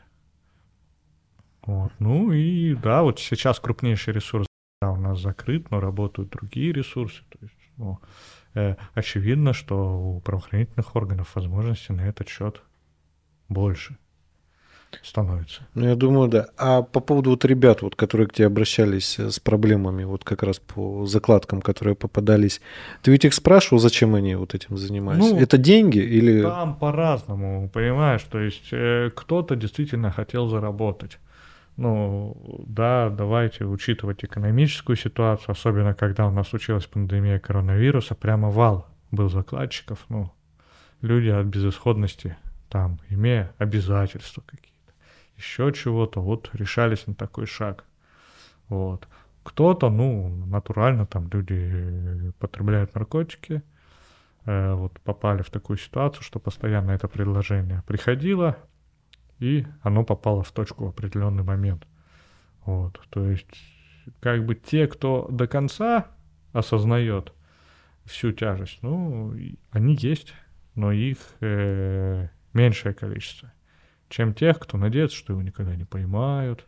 [1.62, 1.92] Вот.
[1.98, 4.46] Ну и да, вот сейчас крупнейший ресурс
[4.80, 7.22] да, у нас закрыт, но работают другие ресурсы.
[7.30, 7.98] То есть, ну,
[8.54, 12.62] э, очевидно, что у правоохранительных органов возможности на этот счет
[13.48, 13.98] больше
[15.02, 15.66] становится.
[15.74, 16.46] Ну, я думаю, да.
[16.56, 20.42] А по поводу вот ребят, вот, которые к тебе обращались э, с проблемами, вот как
[20.42, 22.60] раз по закладкам, которые попадались,
[23.02, 25.34] ты ведь их спрашивал, зачем они вот этим занимаются?
[25.34, 26.42] Ну, Это деньги или...
[26.42, 31.18] Там по-разному, понимаешь, то есть э, кто-то действительно хотел заработать.
[31.76, 38.86] Ну, да, давайте учитывать экономическую ситуацию, особенно когда у нас случилась пандемия коронавируса, прямо вал
[39.10, 40.32] был закладчиков, ну,
[41.02, 42.36] люди от безысходности,
[42.70, 44.75] там, имея обязательства какие
[45.36, 47.84] еще чего-то, вот решались на такой шаг.
[48.68, 49.08] Вот.
[49.42, 53.62] Кто-то, ну, натурально там люди потребляют наркотики,
[54.44, 58.56] э, вот попали в такую ситуацию, что постоянно это предложение приходило,
[59.38, 61.86] и оно попало в точку в определенный момент.
[62.64, 63.46] Вот, то есть,
[64.20, 66.06] как бы те, кто до конца
[66.52, 67.32] осознает
[68.04, 69.32] всю тяжесть, ну,
[69.70, 70.34] они есть,
[70.74, 73.52] но их э, меньшее количество
[74.08, 76.66] чем тех, кто надеется, что его никогда не поймают,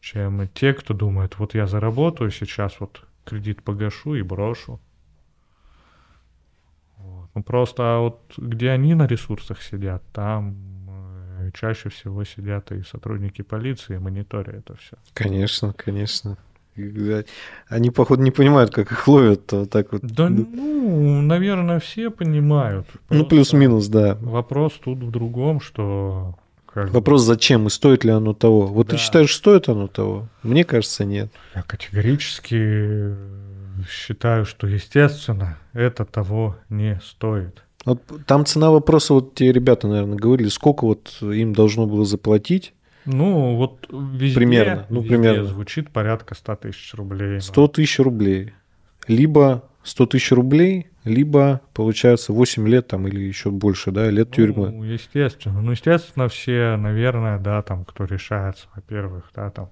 [0.00, 4.80] чем те, кто думает, вот я заработаю сейчас, вот кредит погашу и брошу.
[6.96, 7.28] Вот.
[7.34, 10.56] Ну просто а вот где они на ресурсах сидят, там
[10.88, 14.96] э, чаще всего сидят и сотрудники полиции, мониторят это все.
[15.14, 16.38] Конечно, конечно.
[17.68, 20.02] Они, походу, не понимают, как их ловят вот так вот.
[20.02, 22.86] Да, ну, наверное, все понимают.
[23.10, 24.16] Ну, плюс-минус, да.
[24.20, 26.34] Вопрос тут в другом, что...
[26.74, 28.66] Вопрос, зачем и стоит ли оно того.
[28.66, 28.92] Вот да.
[28.92, 30.28] ты считаешь, стоит оно того?
[30.42, 31.28] Мне кажется, нет.
[31.54, 33.16] Я категорически
[33.88, 37.64] считаю, что, естественно, это того не стоит.
[37.84, 42.74] Вот там цена вопроса, вот те ребята, наверное, говорили, сколько вот им должно было заплатить.
[43.08, 45.44] Ну, вот везде, примерно, ну, везде примерно.
[45.44, 47.40] звучит порядка 100 тысяч рублей.
[47.40, 48.52] 100 тысяч рублей.
[49.06, 54.34] Либо 100 тысяч рублей, либо, получается, 8 лет там или еще больше, да, лет ну,
[54.34, 54.86] тюрьмы.
[54.86, 55.62] естественно.
[55.62, 59.70] Ну, естественно, все, наверное, да, там, кто решается, во-первых, да, там,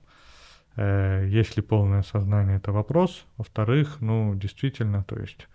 [0.77, 3.27] э, есть ли полное сознание, это вопрос.
[3.37, 5.47] Во-вторых, ну, действительно, то есть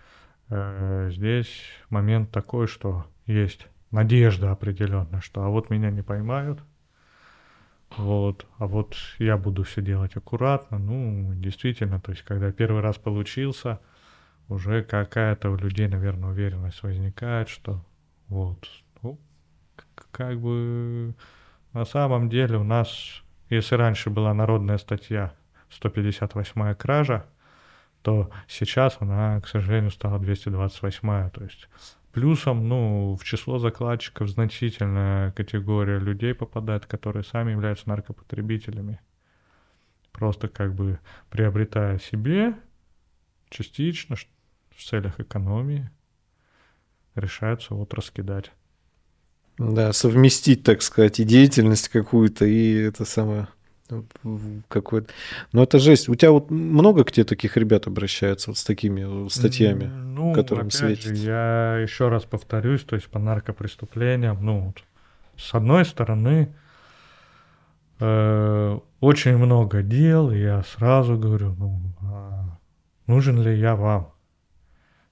[0.49, 1.49] э, здесь
[1.89, 6.59] момент такой, что есть надежда определенная, что а вот меня не поймают,
[7.97, 12.97] вот, а вот я буду все делать аккуратно, ну, действительно, то есть, когда первый раз
[12.97, 13.79] получился,
[14.47, 17.83] уже какая-то у людей, наверное, уверенность возникает, что
[18.27, 18.67] вот,
[19.01, 19.19] ну,
[20.11, 21.15] как бы
[21.73, 25.33] на самом деле у нас, если раньше была народная статья
[25.69, 27.25] 158 кража,
[28.01, 31.29] то сейчас она, к сожалению, стала 228.
[31.29, 31.69] То есть
[32.11, 38.99] плюсом, ну, в число закладчиков значительная категория людей попадает, которые сами являются наркопотребителями.
[40.11, 40.99] Просто как бы
[41.29, 42.55] приобретая себе
[43.49, 45.89] частично в целях экономии,
[47.15, 48.51] решаются вот раскидать.
[49.57, 53.47] Да, совместить, так сказать, и деятельность какую-то, и это самое
[54.67, 55.11] какой-то.
[55.51, 56.09] Ну, это жесть.
[56.09, 60.67] У тебя вот много к тебе таких ребят обращаются вот с такими статьями, ну, которым
[60.67, 61.15] опять светит?
[61.17, 64.83] Же, я еще раз повторюсь, то есть по наркопреступлениям, ну, вот,
[65.37, 66.53] с одной стороны,
[67.99, 72.57] э, очень много дел, и я сразу говорю, ну, а
[73.07, 74.13] нужен ли я вам?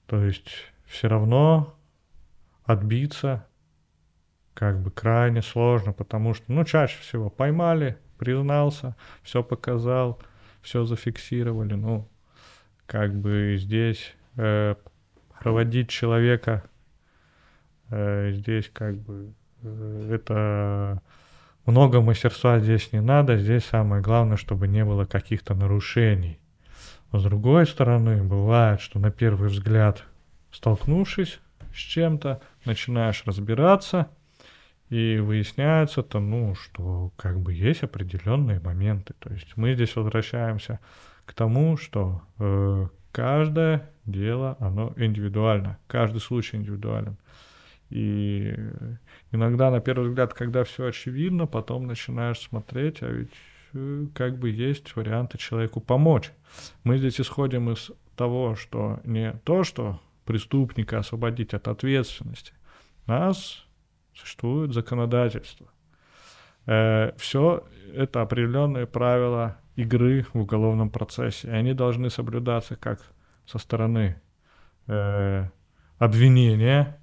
[0.06, 0.48] То есть
[0.86, 1.74] все равно
[2.64, 3.46] отбиться
[4.54, 10.20] как бы крайне сложно, потому что, ну, чаще всего поймали, признался, все показал,
[10.60, 11.74] все зафиксировали.
[11.74, 12.06] Ну,
[12.86, 14.74] как бы здесь э,
[15.40, 16.62] проводить человека
[17.88, 21.02] э, здесь как бы э, это
[21.64, 26.38] много мастерства здесь не надо, здесь самое главное, чтобы не было каких-то нарушений.
[27.12, 30.04] Но с другой стороны, бывает, что на первый взгляд,
[30.52, 31.40] столкнувшись
[31.74, 34.08] с чем-то, начинаешь разбираться,
[34.90, 39.14] и выясняется то, ну, что как бы есть определенные моменты.
[39.18, 40.80] То есть мы здесь возвращаемся
[41.24, 47.16] к тому, что э, каждое дело, оно индивидуально, каждый случай индивидуален.
[47.88, 48.54] И
[49.32, 53.30] иногда, на первый взгляд, когда все очевидно, потом начинаешь смотреть, а ведь
[53.72, 56.32] Э, как бы есть варианты человеку помочь.
[56.84, 62.52] Мы здесь исходим из того, что не то, что преступника освободить от ответственности.
[63.06, 63.66] Нас
[64.14, 65.66] существует законодательство.
[66.66, 71.48] Э, все это определенные правила игры в уголовном процессе.
[71.48, 73.00] И они должны соблюдаться как
[73.46, 74.20] со стороны
[74.86, 75.46] э,
[75.98, 77.00] обвинения,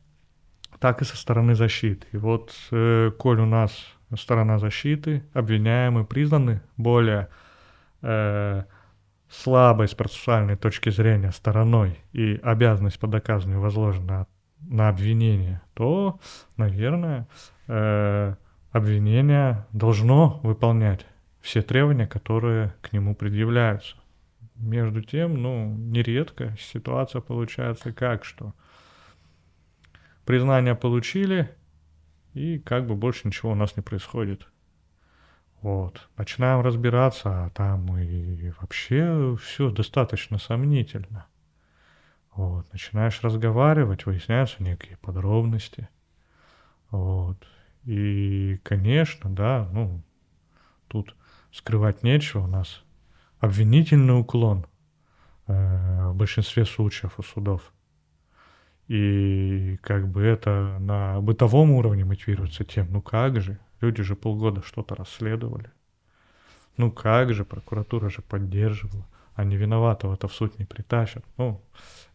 [0.79, 2.07] так и со стороны защиты.
[2.11, 3.71] И вот, э, коль у нас
[4.15, 7.29] сторона защиты, обвиняемые признаны более
[8.01, 8.63] э,
[9.29, 14.27] слабой с процессуальной точки зрения стороной и обязанность по доказанию возложена
[14.61, 16.19] на обвинение, то,
[16.57, 17.27] наверное,
[17.67, 18.35] э,
[18.71, 21.05] обвинение должно выполнять
[21.41, 23.95] все требования, которые к нему предъявляются.
[24.55, 28.53] Между тем, ну, нередко ситуация получается как, что
[30.25, 31.55] признание получили,
[32.33, 34.47] и как бы больше ничего у нас не происходит.
[35.61, 36.09] Вот.
[36.17, 41.25] Начинаем разбираться, а там и вообще все достаточно сомнительно.
[42.37, 42.71] Вот.
[42.71, 45.89] Начинаешь разговаривать, выясняются некие подробности.
[46.89, 47.37] Вот.
[47.83, 50.01] И, конечно, да, ну,
[50.87, 51.13] тут
[51.51, 52.83] скрывать нечего у нас.
[53.39, 54.65] Обвинительный уклон
[55.47, 57.73] э, в большинстве случаев у судов–
[58.87, 64.63] и как бы это на бытовом уровне мотивируется тем, ну как же, люди же полгода
[64.63, 65.71] что-то расследовали.
[66.77, 69.05] Ну как же, прокуратура же поддерживала,
[69.37, 71.23] а не виноватого-то в суд не притащат.
[71.37, 71.61] Ну,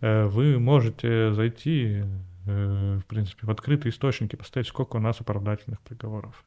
[0.00, 2.04] э, вы можете зайти,
[2.46, 6.44] э, в принципе, в открытые источники, посмотреть, сколько у нас оправдательных приговоров.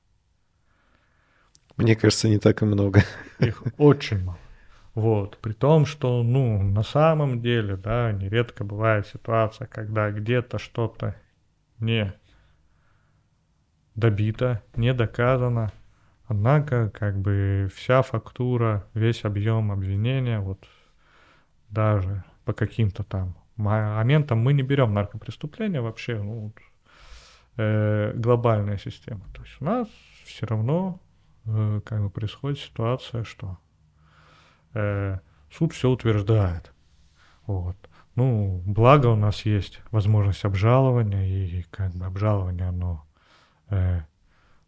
[1.78, 3.04] Мне кажется, не так и много.
[3.40, 4.38] Их очень мало.
[4.96, 11.16] Вот, при том, что, ну, на самом деле, да, нередко бывает ситуация, когда где-то что-то
[11.80, 12.14] не
[13.96, 15.72] добито, не доказано,
[16.28, 20.66] Однако, как бы вся фактура, весь объем обвинения, вот
[21.70, 26.54] даже по каким-то там моментам мы не берем наркопреступления вообще, ну, вот,
[27.58, 29.22] э, глобальная система.
[29.34, 29.88] То есть у нас
[30.26, 31.00] все равно
[31.46, 33.58] э, как бы происходит ситуация, что
[34.74, 35.20] э,
[35.52, 36.74] суд все утверждает.
[37.46, 37.78] Вот.
[38.16, 43.06] Ну, благо у нас есть возможность обжалования, и как бы обжалование, оно
[43.70, 44.02] э,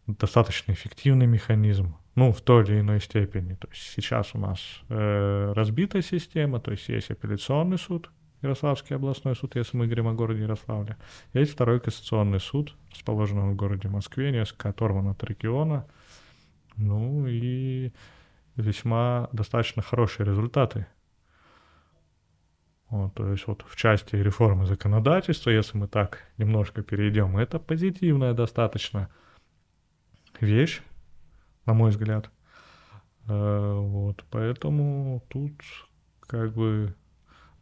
[0.08, 3.54] достаточно эффективный механизм, ну, в той или иной степени.
[3.54, 9.34] То есть сейчас у нас э, разбитая система, то есть есть апелляционный суд, Ярославский областной
[9.34, 10.96] суд, если мы говорим о городе Ярославле.
[11.32, 15.86] Есть второй кассационный суд, расположенный в городе Москве, несколько оторван от региона.
[16.76, 17.92] Ну и
[18.54, 20.86] весьма достаточно хорошие результаты.
[22.90, 28.32] Вот, то есть вот в части реформы законодательства, если мы так немножко перейдем, это позитивная
[28.32, 29.10] достаточно
[30.40, 30.80] вещь,
[31.66, 32.30] на мой взгляд.
[33.28, 35.52] Э, вот, поэтому тут
[36.20, 36.94] как бы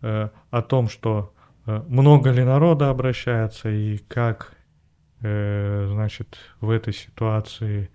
[0.02, 1.34] э, о том, что
[1.66, 4.54] э, много ли народа обращается и как,
[5.18, 7.90] значит, в этой ситуации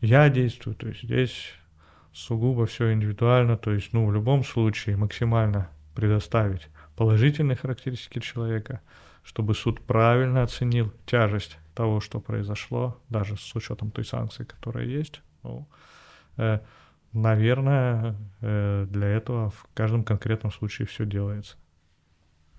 [0.00, 1.52] я действую, то есть здесь
[2.12, 8.80] сугубо все индивидуально, то есть, ну, в любом случае максимально предоставить положительные характеристики человека,
[9.22, 15.22] чтобы суд правильно оценил тяжесть того, что произошло, даже с учетом той санкции, которая есть.
[15.44, 15.68] Ну,
[16.36, 16.58] э,
[17.12, 21.56] наверное, э, для этого в каждом конкретном случае все делается.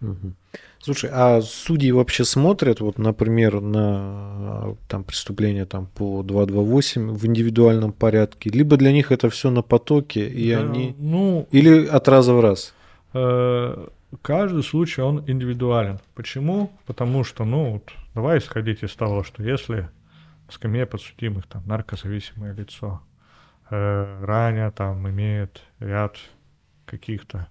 [0.02, 0.34] Угу.
[0.80, 7.92] Слушай, а судьи вообще смотрят, вот, например, на там, преступления там, по 228 в индивидуальном
[7.92, 10.96] порядке, либо для них это все на потоке, и да, они...
[10.98, 12.74] Ну, Или от раза в раз?
[13.14, 13.88] Э,
[14.22, 16.00] каждый случай, он индивидуален.
[16.16, 16.72] Почему?
[16.86, 19.90] Потому что, ну, вот, давай исходить из того, что если
[20.48, 23.02] в скамье подсудимых там наркозависимое лицо,
[23.70, 26.18] э, ранее там имеет ряд
[26.86, 27.48] каких-то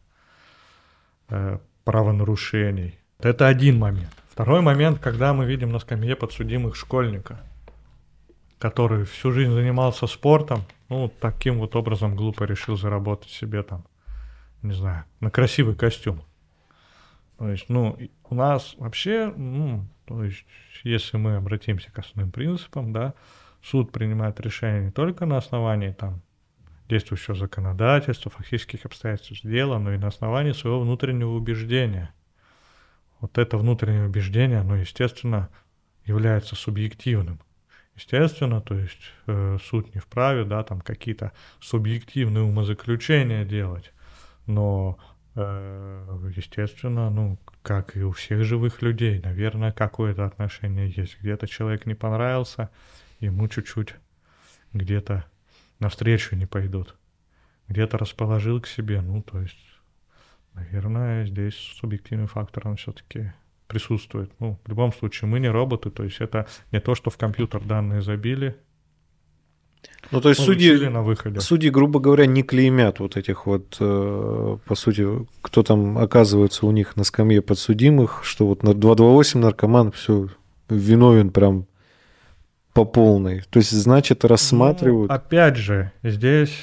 [1.29, 2.99] э, правонарушений.
[3.21, 4.15] Это один момент.
[4.31, 7.41] Второй момент, когда мы видим на скамье подсудимых школьника,
[8.59, 13.85] который всю жизнь занимался спортом, ну, таким вот образом глупо решил заработать себе там,
[14.63, 16.23] не знаю, на красивый костюм.
[17.39, 17.97] То есть, ну,
[18.28, 20.45] у нас вообще, ну, то есть,
[20.82, 23.14] если мы обратимся к основным принципам, да,
[23.62, 26.22] суд принимает решение не только на основании там
[26.89, 32.12] действующего законодательства, фактических обстоятельств дела, но и на основании своего внутреннего убеждения.
[33.20, 35.49] Вот это внутреннее убеждение, оно, естественно,
[36.05, 37.41] является субъективным.
[37.95, 43.93] Естественно, то есть э, суд не вправе, да, там какие-то субъективные умозаключения делать,
[44.47, 44.99] но,
[46.34, 51.18] естественно, ну, как и у всех живых людей, наверное, какое-то отношение есть.
[51.20, 52.70] Где-то человек не понравился,
[53.20, 53.95] ему чуть-чуть
[54.72, 55.24] где-то
[55.78, 56.97] навстречу не пойдут.
[57.68, 59.59] Где-то расположил к себе, ну, то есть,
[60.55, 63.32] наверное, здесь субъективный фактор, он все-таки
[63.66, 64.32] присутствует.
[64.41, 67.62] Ну, в любом случае, мы не роботы, то есть это не то, что в компьютер
[67.62, 68.59] данные забили,
[70.11, 71.41] ну, то есть судьи, на выходе.
[71.41, 75.07] судьи, грубо говоря, не клеймят вот этих вот, э, по сути,
[75.43, 80.29] кто там оказывается у них на скамье подсудимых, что вот на 228 наркоман все
[80.70, 81.66] виновен прям
[82.72, 83.43] по полной.
[83.51, 85.11] То есть, значит, рассматривают...
[85.11, 86.57] Ну, опять же, здесь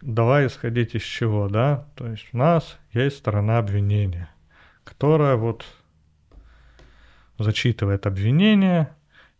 [0.00, 1.86] давай исходить из чего, да?
[1.94, 4.30] То есть у нас есть сторона обвинения,
[4.82, 5.64] которая вот
[7.38, 8.90] зачитывает обвинение,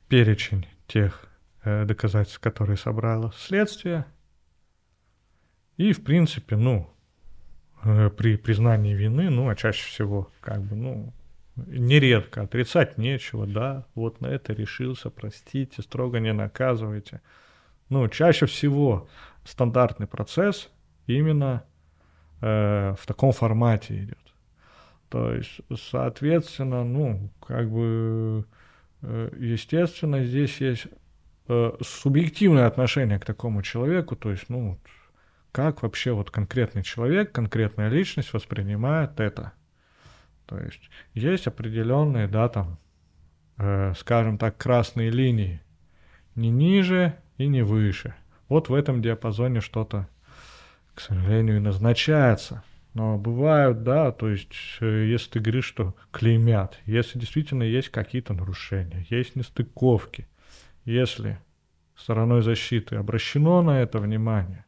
[0.08, 1.26] перечень тех
[1.64, 4.06] доказательств, которые собрало следствие,
[5.76, 6.90] и, в принципе, ну,
[7.82, 11.12] э, при признании вины, ну, а чаще всего, как бы, ну,
[11.56, 17.20] нередко, отрицать нечего, да, вот на это решился, простите, строго не наказывайте.
[17.88, 19.08] Ну, чаще всего
[19.44, 20.70] стандартный процесс
[21.06, 21.64] именно
[22.40, 24.18] э, в таком формате идет.
[25.08, 28.46] То есть, соответственно, ну, как бы,
[29.02, 30.88] э, естественно, здесь есть э,
[31.82, 34.78] субъективное отношение к такому человеку, то есть, ну,
[35.52, 39.52] как вообще вот конкретный человек, конкретная личность воспринимает это–
[40.46, 42.78] то есть есть определенные, да, там,
[43.58, 45.60] э, скажем так, красные линии.
[46.34, 48.14] Не ниже и не выше.
[48.48, 50.08] Вот в этом диапазоне что-то,
[50.94, 52.62] к сожалению, и назначается.
[52.92, 58.34] Но бывают, да, то есть, э, если ты говоришь, что клеймят, если действительно есть какие-то
[58.34, 60.28] нарушения, есть нестыковки,
[60.84, 61.38] если
[61.96, 64.64] стороной защиты обращено на это внимание,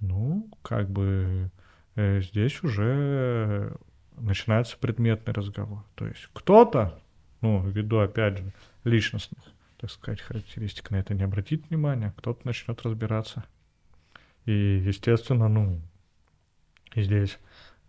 [0.00, 1.50] ну, как бы
[1.94, 3.76] э, здесь уже
[4.16, 5.84] начинается предметный разговор.
[5.94, 6.98] То есть кто-то,
[7.40, 8.52] ну, ввиду, опять же,
[8.84, 9.40] личностных
[9.78, 13.44] так сказать, характеристик на это не обратит внимания, кто-то начнет разбираться.
[14.44, 15.80] И, естественно, ну,
[16.94, 17.38] здесь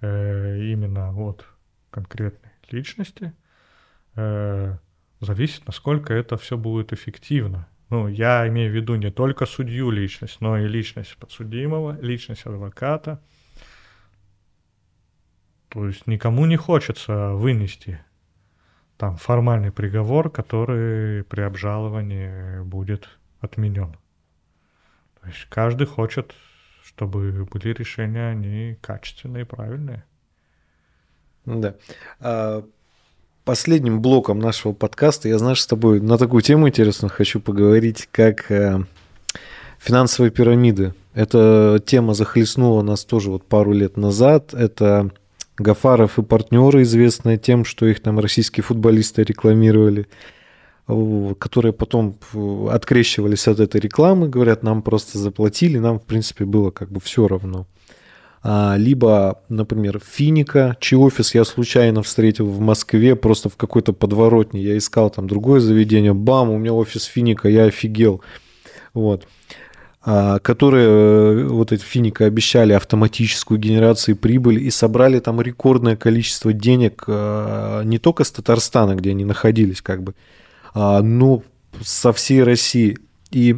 [0.02, 1.45] э, именно от
[1.89, 3.34] конкретной личности
[4.15, 4.77] э,
[5.19, 7.68] зависит, насколько это все будет эффективно.
[7.89, 13.22] Ну, я имею в виду не только судью личность, но и личность подсудимого, личность адвоката.
[15.69, 17.99] То есть никому не хочется вынести
[18.98, 23.07] там формальный приговор, который при обжаловании будет
[23.39, 23.95] отменен.
[25.22, 26.34] То есть каждый хочет,
[26.84, 30.03] чтобы были решения они качественные и правильные.
[31.45, 31.76] Да.
[33.48, 38.52] Последним блоком нашего подкаста я, знаешь, с тобой на такую тему интересную хочу поговорить, как
[38.52, 38.84] э,
[39.80, 40.94] финансовые пирамиды.
[41.14, 44.53] Эта тема захлестнула нас тоже вот пару лет назад.
[44.53, 45.11] Это
[45.57, 50.07] Гафаров и партнеры, известные тем, что их там российские футболисты рекламировали,
[51.40, 52.18] которые потом
[52.69, 57.30] открещивались от этой рекламы, говорят, нам просто заплатили, нам, в принципе, было как бы все
[57.30, 57.65] равно.
[58.49, 64.61] А, либо, например, Финика, чей офис я случайно встретил в Москве, просто в какой-то подворотне.
[64.61, 68.22] Я искал там другое заведение, бам, у меня офис Финика, я офигел.
[68.94, 69.28] Вот.
[70.02, 76.53] А, которые э, вот эти Финика обещали автоматическую генерацию прибыли и собрали там рекордное количество
[76.53, 80.15] денег а, не только с Татарстана, где они находились, как бы,
[80.74, 81.44] но
[81.82, 82.98] со всей России.
[83.30, 83.57] И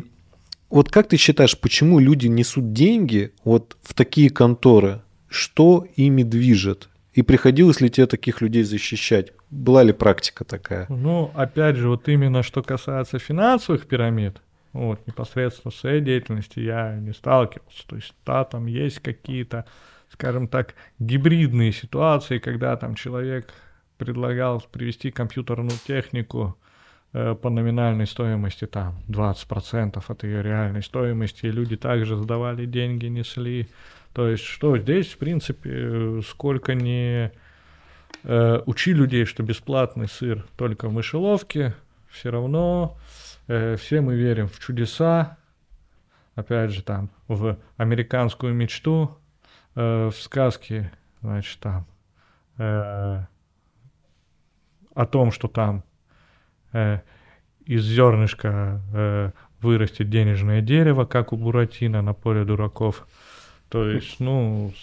[0.69, 5.01] вот как ты считаешь, почему люди несут деньги вот в такие конторы?
[5.27, 6.89] Что ими движет?
[7.13, 9.33] И приходилось ли тебе таких людей защищать?
[9.49, 10.85] Была ли практика такая?
[10.89, 14.41] Ну, опять же, вот именно что касается финансовых пирамид,
[14.73, 17.87] вот, непосредственно в своей деятельности я не сталкивался.
[17.87, 19.65] То есть, да, там есть какие-то,
[20.11, 23.51] скажем так, гибридные ситуации, когда там человек
[23.97, 26.57] предлагал привести компьютерную технику,
[27.11, 33.67] по номинальной стоимости там 20% от ее реальной стоимости, и люди также сдавали деньги, несли.
[34.13, 37.31] То есть что здесь, в принципе, сколько не
[38.23, 41.75] э, учи людей, что бесплатный сыр только в мышеловке,
[42.09, 42.97] все равно
[43.47, 45.37] э, все мы верим в чудеса,
[46.35, 49.17] опять же там в американскую мечту,
[49.75, 50.91] э, в сказки,
[51.21, 51.85] значит там
[52.57, 53.23] э,
[54.95, 55.88] о том, что там э,
[56.73, 59.31] из зернышка э,
[59.61, 63.07] вырастет денежное дерево, как у Буратино на поле дураков.
[63.69, 64.73] То есть, ну,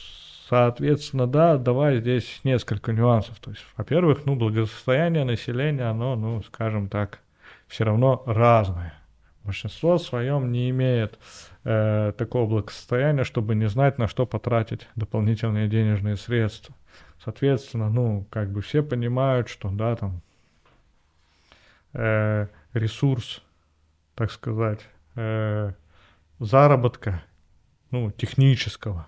[0.48, 3.38] соответственно, да, давай здесь несколько нюансов.
[3.40, 7.20] То есть, во-первых, ну, благосостояние населения, оно, ну, скажем так,
[7.66, 8.94] все равно разное.
[9.42, 11.18] Большинство в своем не имеет
[11.64, 16.74] э, такого благосостояния, чтобы не знать, на что потратить дополнительные денежные средства.
[17.22, 20.20] Соответственно, ну, как бы все понимают, что, да, там,
[21.96, 23.42] э, ресурс,
[24.14, 24.80] так сказать,
[25.14, 25.72] э,
[26.38, 27.22] заработка,
[27.90, 29.06] ну, технического,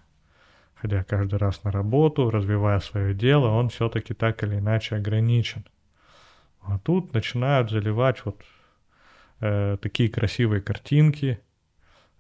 [0.75, 5.65] ходя каждый раз на работу, развивая свое дело, он все-таки так или иначе ограничен.
[6.63, 8.43] А тут начинают заливать вот
[9.41, 11.41] э, такие красивые картинки,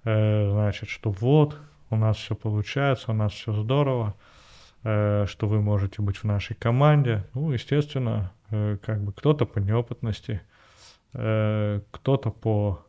[0.05, 1.59] э, значит, что вот,
[1.91, 4.15] у нас все получается, у нас все здорово,
[4.85, 7.25] э, что вы можете быть в нашей команде.
[7.35, 10.43] Ну, естественно, э, как бы кто-то по неопытности,
[11.15, 12.87] э, кто-то по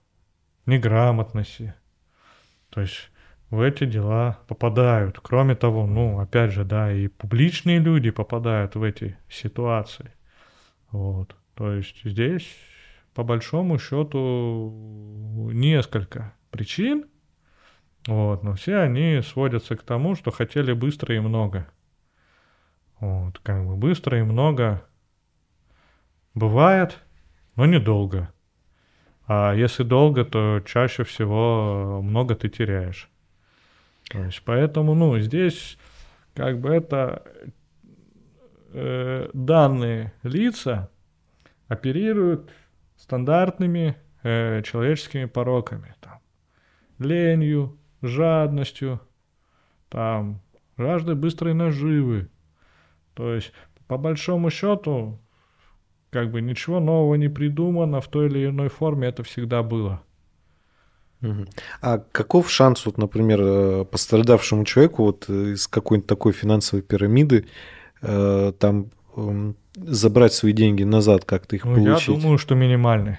[0.65, 1.73] неграмотности.
[2.69, 3.11] То есть
[3.49, 5.19] в эти дела попадают.
[5.19, 10.13] Кроме того, ну, опять же, да, и публичные люди попадают в эти ситуации.
[10.91, 11.35] Вот.
[11.55, 12.47] То есть здесь,
[13.13, 17.05] по большому счету, несколько причин,
[18.07, 21.67] вот, но все они сводятся к тому, что хотели быстро и много.
[22.99, 24.83] Вот, как бы быстро и много
[26.33, 26.99] бывает–
[27.59, 28.31] но недолго.
[29.27, 33.09] А если долго, то чаще всего много ты теряешь.
[34.09, 35.77] То есть поэтому, ну, здесь
[36.33, 37.21] как бы это
[38.71, 40.89] э, данные лица
[41.67, 42.49] оперируют
[42.95, 45.95] стандартными э, человеческими пороками.
[45.99, 46.21] Там,
[46.97, 49.01] ленью, жадностью,
[49.89, 50.39] там,
[50.77, 52.29] жаждой быстрой наживы.
[53.15, 53.51] То есть,
[53.87, 55.19] по большому счету,
[56.09, 60.01] как бы ничего нового не придумано, в той или иной форме это всегда было.
[61.81, 67.45] А каков шанс, вот, например, э, пострадавшему человеку вот из какой-нибудь такой финансовой пирамиды
[68.01, 68.87] э, там
[69.17, 72.07] эм, забрать свои деньги назад, как-то их ну, получить?
[72.07, 73.17] Я думаю, что минимальный.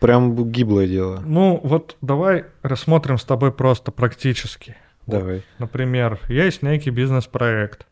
[0.00, 1.22] Прям гиблое дело.
[1.24, 4.76] Ну, вот давай рассмотрим с тобой просто практически.
[5.06, 5.36] Давай.
[5.36, 7.86] Вот, например, есть некий бизнес-проект.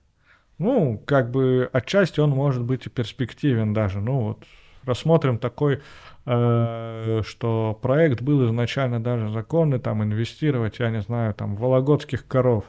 [0.59, 4.01] Ну, как бы отчасти он может быть и перспективен даже.
[4.01, 4.45] Ну вот,
[4.85, 5.81] рассмотрим такой,
[6.27, 12.27] э, что проект был изначально даже законный, там инвестировать, я не знаю, там в вологодских
[12.27, 12.65] коров.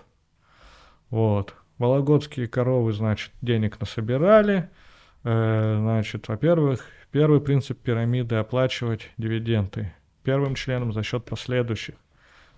[1.10, 1.55] Вот.
[1.77, 4.69] Вологодские коровы, значит, денег насобирали.
[5.23, 9.93] Э, значит, во-первых, первый принцип пирамиды– оплачивать дивиденды
[10.23, 11.95] первым членом за счет последующих.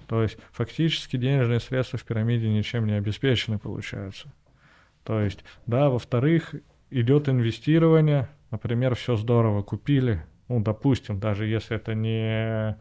[0.07, 4.31] То есть фактически денежные средства в пирамиде ничем не обеспечены, получаются.
[5.05, 6.55] То есть, да, во-вторых,
[6.89, 12.77] идет инвестирование, например, все здорово купили, ну, допустим, даже если это не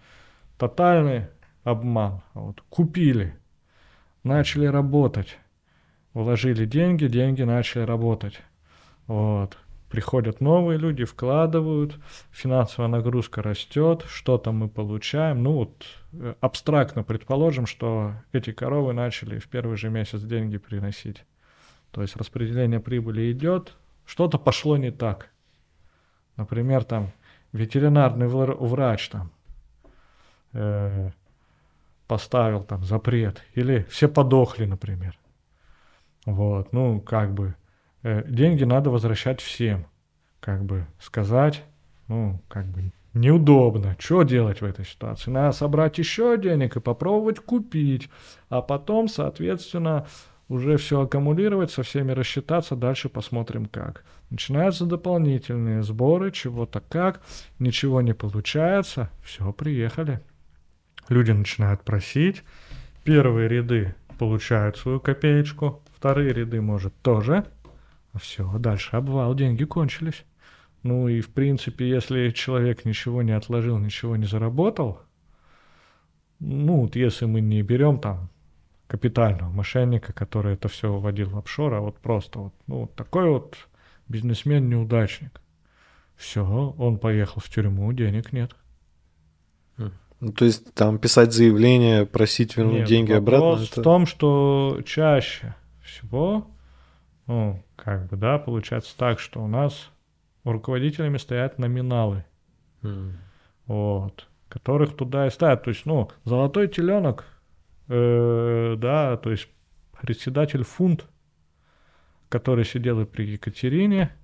[0.59, 1.29] тотальный
[1.65, 3.37] обман, а вот купили,
[4.23, 5.39] начали работать,
[6.15, 8.41] вложили деньги, деньги начали работать.
[9.07, 9.59] Вот.
[9.91, 12.01] Приходят новые люди, вкладывают,
[12.33, 15.43] финансовая нагрузка растет, что-то мы получаем.
[15.43, 21.25] Ну вот э, абстрактно предположим, что эти коровы начали в первый же месяц деньги приносить.
[21.95, 25.31] То есть распределение прибыли идет, что-то пошло не так.
[26.37, 27.13] Например, там
[27.53, 29.31] ветеринарный врач там
[30.55, 31.11] э,
[32.09, 35.17] поставил там запрет, или все подохли, например.
[36.27, 37.55] Вот, ну, как бы,
[38.03, 39.87] э, деньги надо возвращать всем.
[40.41, 41.63] Как бы сказать,
[42.09, 43.95] ну, как бы, неудобно.
[44.01, 45.31] Что делать в этой ситуации?
[45.31, 48.11] Надо собрать еще денег и попробовать купить.
[48.49, 50.09] А потом, соответственно,
[50.49, 54.05] уже все аккумулировать, со всеми рассчитаться, дальше посмотрим как.
[54.31, 57.23] Начинаются дополнительные сборы, чего-то как,
[57.59, 60.21] ничего не получается, все, приехали.
[61.09, 62.43] Люди начинают просить,
[63.05, 67.45] первые ряды получают свою копеечку, вторые ряды, может, тоже.
[68.21, 70.25] Все, дальше обвал, деньги кончились.
[70.83, 75.01] Ну и, в принципе, если человек ничего не отложил, ничего не заработал,
[76.41, 78.29] ну, вот если мы не берем там
[78.87, 83.29] капитального мошенника, который это все вводил в офшор, а вот просто вот, ну, вот такой
[83.29, 83.57] вот
[84.09, 85.41] бизнесмен-неудачник.
[86.17, 88.55] Все, он поехал в тюрьму, денег нет.
[90.21, 93.63] Ну, то есть там писать заявление, просить вернуть нет, деньги обратно?
[93.63, 93.81] Это...
[93.81, 96.47] в том, что чаще всего,
[97.27, 99.91] ну, как бы, да, получается так, что у нас
[100.45, 102.25] руководителями стоят номиналы.
[102.83, 103.13] Mm.
[103.67, 104.29] Вот.
[104.49, 105.65] Которых туда и ставят.
[105.65, 107.25] То есть, ну, золотой теленок
[107.89, 109.49] э, да, то есть
[110.01, 111.07] председатель фунт,
[112.29, 114.15] который сидел и при Екатерине,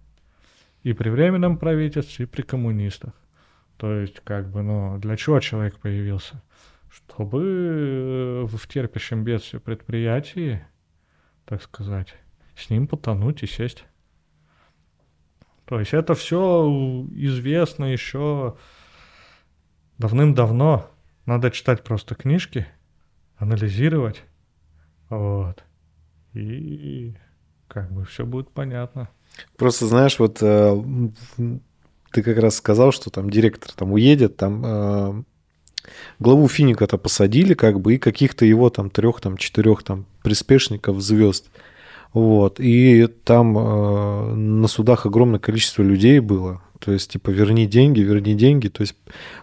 [0.83, 3.13] и при Временном правительстве, и при коммунистах.
[3.77, 6.43] То есть, как бы, ну, для чего человек появился?
[6.91, 10.65] Чтобы э, в терпящем бедствии предприятии,
[11.45, 12.15] так сказать,
[12.57, 13.85] с ним потонуть и сесть.
[15.65, 18.57] То есть это все известно еще
[19.99, 20.91] давным-давно.
[21.27, 22.67] Надо читать просто книжки–
[23.41, 24.23] анализировать.
[25.09, 25.65] Вот.
[26.35, 27.15] И
[27.67, 29.09] как бы все будет понятно.
[29.57, 30.83] Просто знаешь, вот э,
[32.13, 35.23] ты как раз сказал, что там директор там уедет, там э,
[36.19, 41.51] главу Финика-то посадили, как бы, и каких-то его там трех, там четырех там приспешников звезд.
[42.13, 42.61] Вот.
[42.61, 46.63] И там э, на судах огромное количество людей было.
[46.81, 48.69] То есть, типа, верни деньги, верни деньги.
[48.69, 48.95] То есть,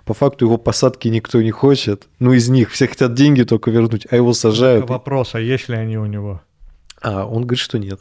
[0.06, 2.08] по факту его посадки никто не хочет.
[2.20, 4.82] Ну, из них все хотят деньги только вернуть, а его сажают.
[4.82, 6.42] Только вопрос, а есть ли они у него?
[7.00, 8.00] А, он говорит, что нет.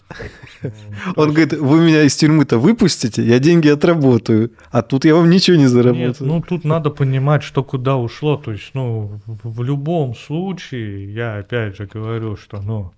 [1.17, 5.57] Он говорит, вы меня из тюрьмы-то выпустите, я деньги отработаю, а тут я вам ничего
[5.59, 6.09] не заработаю.
[6.09, 8.37] Нет, ну тут надо понимать, что куда ушло.
[8.39, 12.93] То есть, ну, в любом случае, я опять же говорю, что, ну,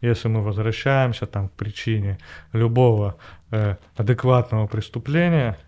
[0.00, 2.18] если мы возвращаемся там к причине
[2.52, 3.16] любого
[3.50, 5.58] э, адекватного преступления,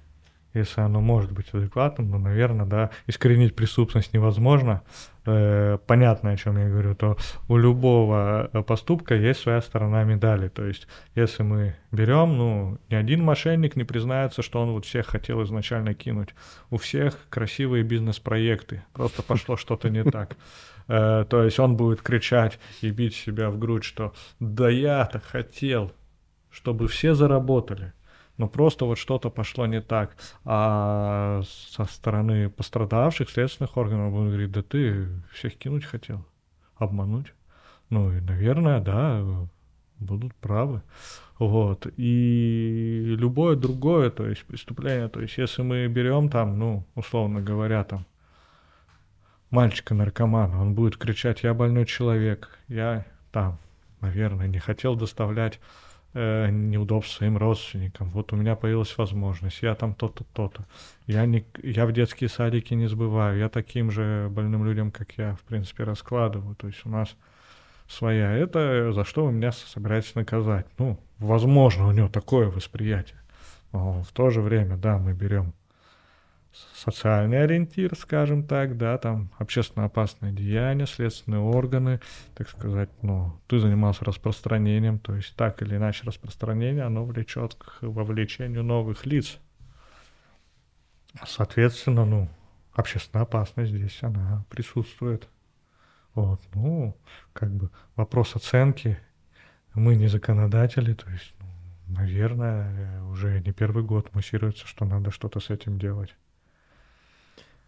[0.55, 4.83] если оно может быть адекватным, ну, наверное, да, искоренить преступность невозможно.
[5.25, 7.17] Э, понятно, о чем я говорю, то
[7.49, 10.49] у любого э, поступка есть своя сторона медали.
[10.49, 15.07] То есть, если мы берем, ну, ни один мошенник не признается, что он вот всех
[15.07, 16.35] хотел изначально кинуть.
[16.71, 18.83] У всех красивые бизнес-проекты.
[18.93, 20.37] Просто пошло что-то не так.
[20.89, 25.93] Э, то есть он будет кричать и бить себя в грудь, что да я-то хотел,
[26.51, 27.93] чтобы все заработали
[28.43, 30.17] но просто вот что-то пошло не так.
[30.45, 36.27] А со стороны пострадавших следственных органов он говорит, да ты всех кинуть хотел,
[36.75, 37.33] обмануть.
[37.89, 39.47] Ну и, наверное, да,
[40.01, 40.83] будут правы.
[41.39, 41.87] Вот.
[41.97, 47.85] И любое другое, то есть преступление, то есть если мы берем там, ну, условно говоря,
[47.85, 48.07] там,
[49.51, 53.61] мальчика-наркомана, он будет кричать, я больной человек, я там,
[54.01, 55.61] наверное, не хотел доставлять
[56.15, 58.09] э, неудобств своим родственникам.
[58.11, 60.65] Вот у меня появилась возможность, я там то-то, то-то.
[61.07, 65.35] Я, не, я в детские садики не сбываю, я таким же больным людям, как я,
[65.35, 66.55] в принципе, раскладываю.
[66.55, 67.17] То есть у нас
[67.89, 68.33] своя.
[68.33, 70.67] Это за что вы меня собираетесь наказать?
[70.79, 73.19] Ну, возможно, у него такое восприятие.
[73.73, 75.55] Но в то же время, да, мы берем
[76.75, 82.01] социальный ориентир, скажем так, да, там общественно опасные деяния, следственные органы,
[82.35, 87.79] так сказать, ну, ты занимался распространением, то есть так или иначе распространение, оно влечет к
[87.83, 89.39] вовлечению новых лиц.
[91.27, 92.29] Соответственно, ну,
[92.73, 95.29] общественная опасность здесь, она присутствует.
[96.15, 96.97] Вот, ну,
[97.33, 98.99] как бы вопрос оценки,
[99.75, 101.47] мы не законодатели, то есть, ну,
[101.99, 106.15] наверное, уже не первый год муссируется, что надо что-то с этим делать.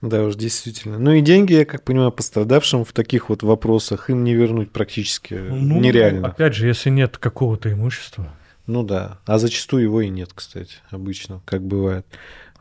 [0.01, 0.99] Да уж, действительно.
[0.99, 5.35] Ну и деньги, я как понимаю, пострадавшим в таких вот вопросах им не вернуть практически
[5.35, 6.29] ну, нереально.
[6.29, 8.29] Опять же, если нет какого-то имущества.
[8.67, 12.07] Ну да, а зачастую его и нет, кстати, обычно, как бывает.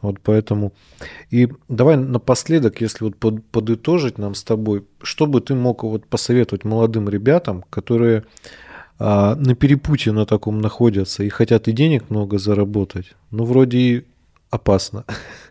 [0.02, 0.74] Вот поэтому.
[1.32, 6.06] И давай напоследок, если вот под, подытожить нам с тобой, что бы ты мог вот
[6.06, 8.26] посоветовать молодым ребятам, которые
[9.00, 14.06] а, на перепутье на таком находятся и хотят и денег много заработать, но вроде и
[14.50, 15.06] опасно.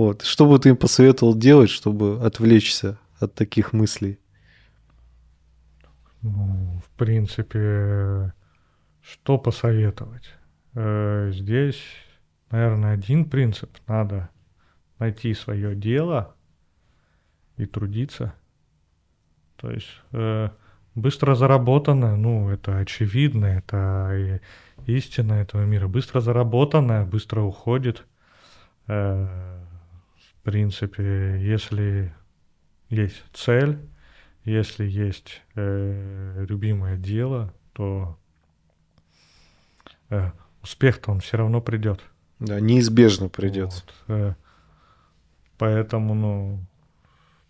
[0.00, 0.22] Вот.
[0.22, 4.18] Что бы ты им посоветовал делать, чтобы отвлечься от таких мыслей?
[6.22, 8.32] Ну, в принципе,
[9.02, 10.30] что посоветовать?
[10.72, 11.82] Э, здесь,
[12.50, 13.76] наверное, один принцип.
[13.86, 14.30] Надо
[14.98, 16.34] найти свое дело
[17.58, 18.32] и трудиться.
[19.56, 20.48] То есть э,
[20.94, 24.40] быстро заработанное, ну, это очевидно, это
[24.86, 25.88] истина этого мира.
[25.88, 28.06] Быстро заработанное быстро уходит.
[28.86, 29.59] Э,
[30.40, 32.14] в принципе, если
[32.88, 33.78] есть цель,
[34.44, 38.18] если есть э, любимое дело, то
[40.08, 40.30] э,
[40.62, 42.00] успех-то он все равно придет.
[42.38, 43.84] Да, неизбежно придет.
[44.06, 44.34] Вот, э,
[45.58, 46.64] поэтому, ну,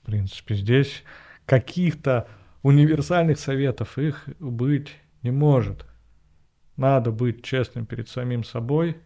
[0.03, 1.05] в принципе, здесь
[1.47, 2.27] каких-то
[2.65, 5.87] универсальных советов их быть не может.
[6.77, 8.97] Надо быть честным перед самим собой,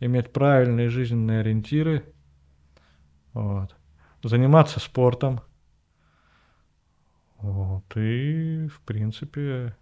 [0.00, 2.04] иметь правильные жизненные ориентиры–
[3.34, 3.74] вот.
[4.22, 5.40] Заниматься спортом.
[7.38, 7.84] Вот.
[7.96, 9.76] И, в принципе,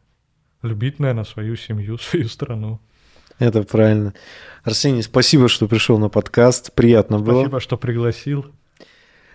[0.62, 2.80] любить, наверное, свою семью, свою страну.
[3.38, 4.14] Это правильно.
[4.64, 6.72] Арсений, спасибо, что пришел на подкаст.
[6.74, 7.40] Приятно спасибо, было.
[7.42, 8.46] Спасибо, что пригласил.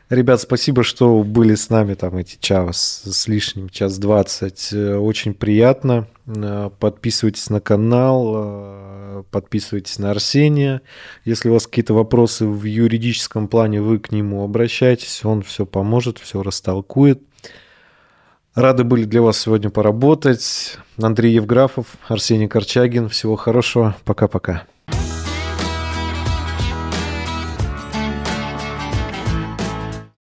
[0.10, 4.70] Ребят, спасибо, что были с нами там эти час с лишним, час двадцать.
[4.72, 6.08] Э, очень приятно.
[6.26, 10.82] Э, подписывайтесь на канал, э, подписывайтесь на Арсения.
[11.26, 16.20] Если у вас какие-то вопросы в юридическом плане, вы к нему обращайтесь, он все поможет,
[16.20, 17.22] все растолкует.
[18.56, 20.78] Рады были для вас сегодня поработать.
[21.02, 23.10] Андрей Евграфов, Арсений Корчагин.
[23.10, 23.98] Всего хорошего.
[24.06, 24.64] Пока-пока.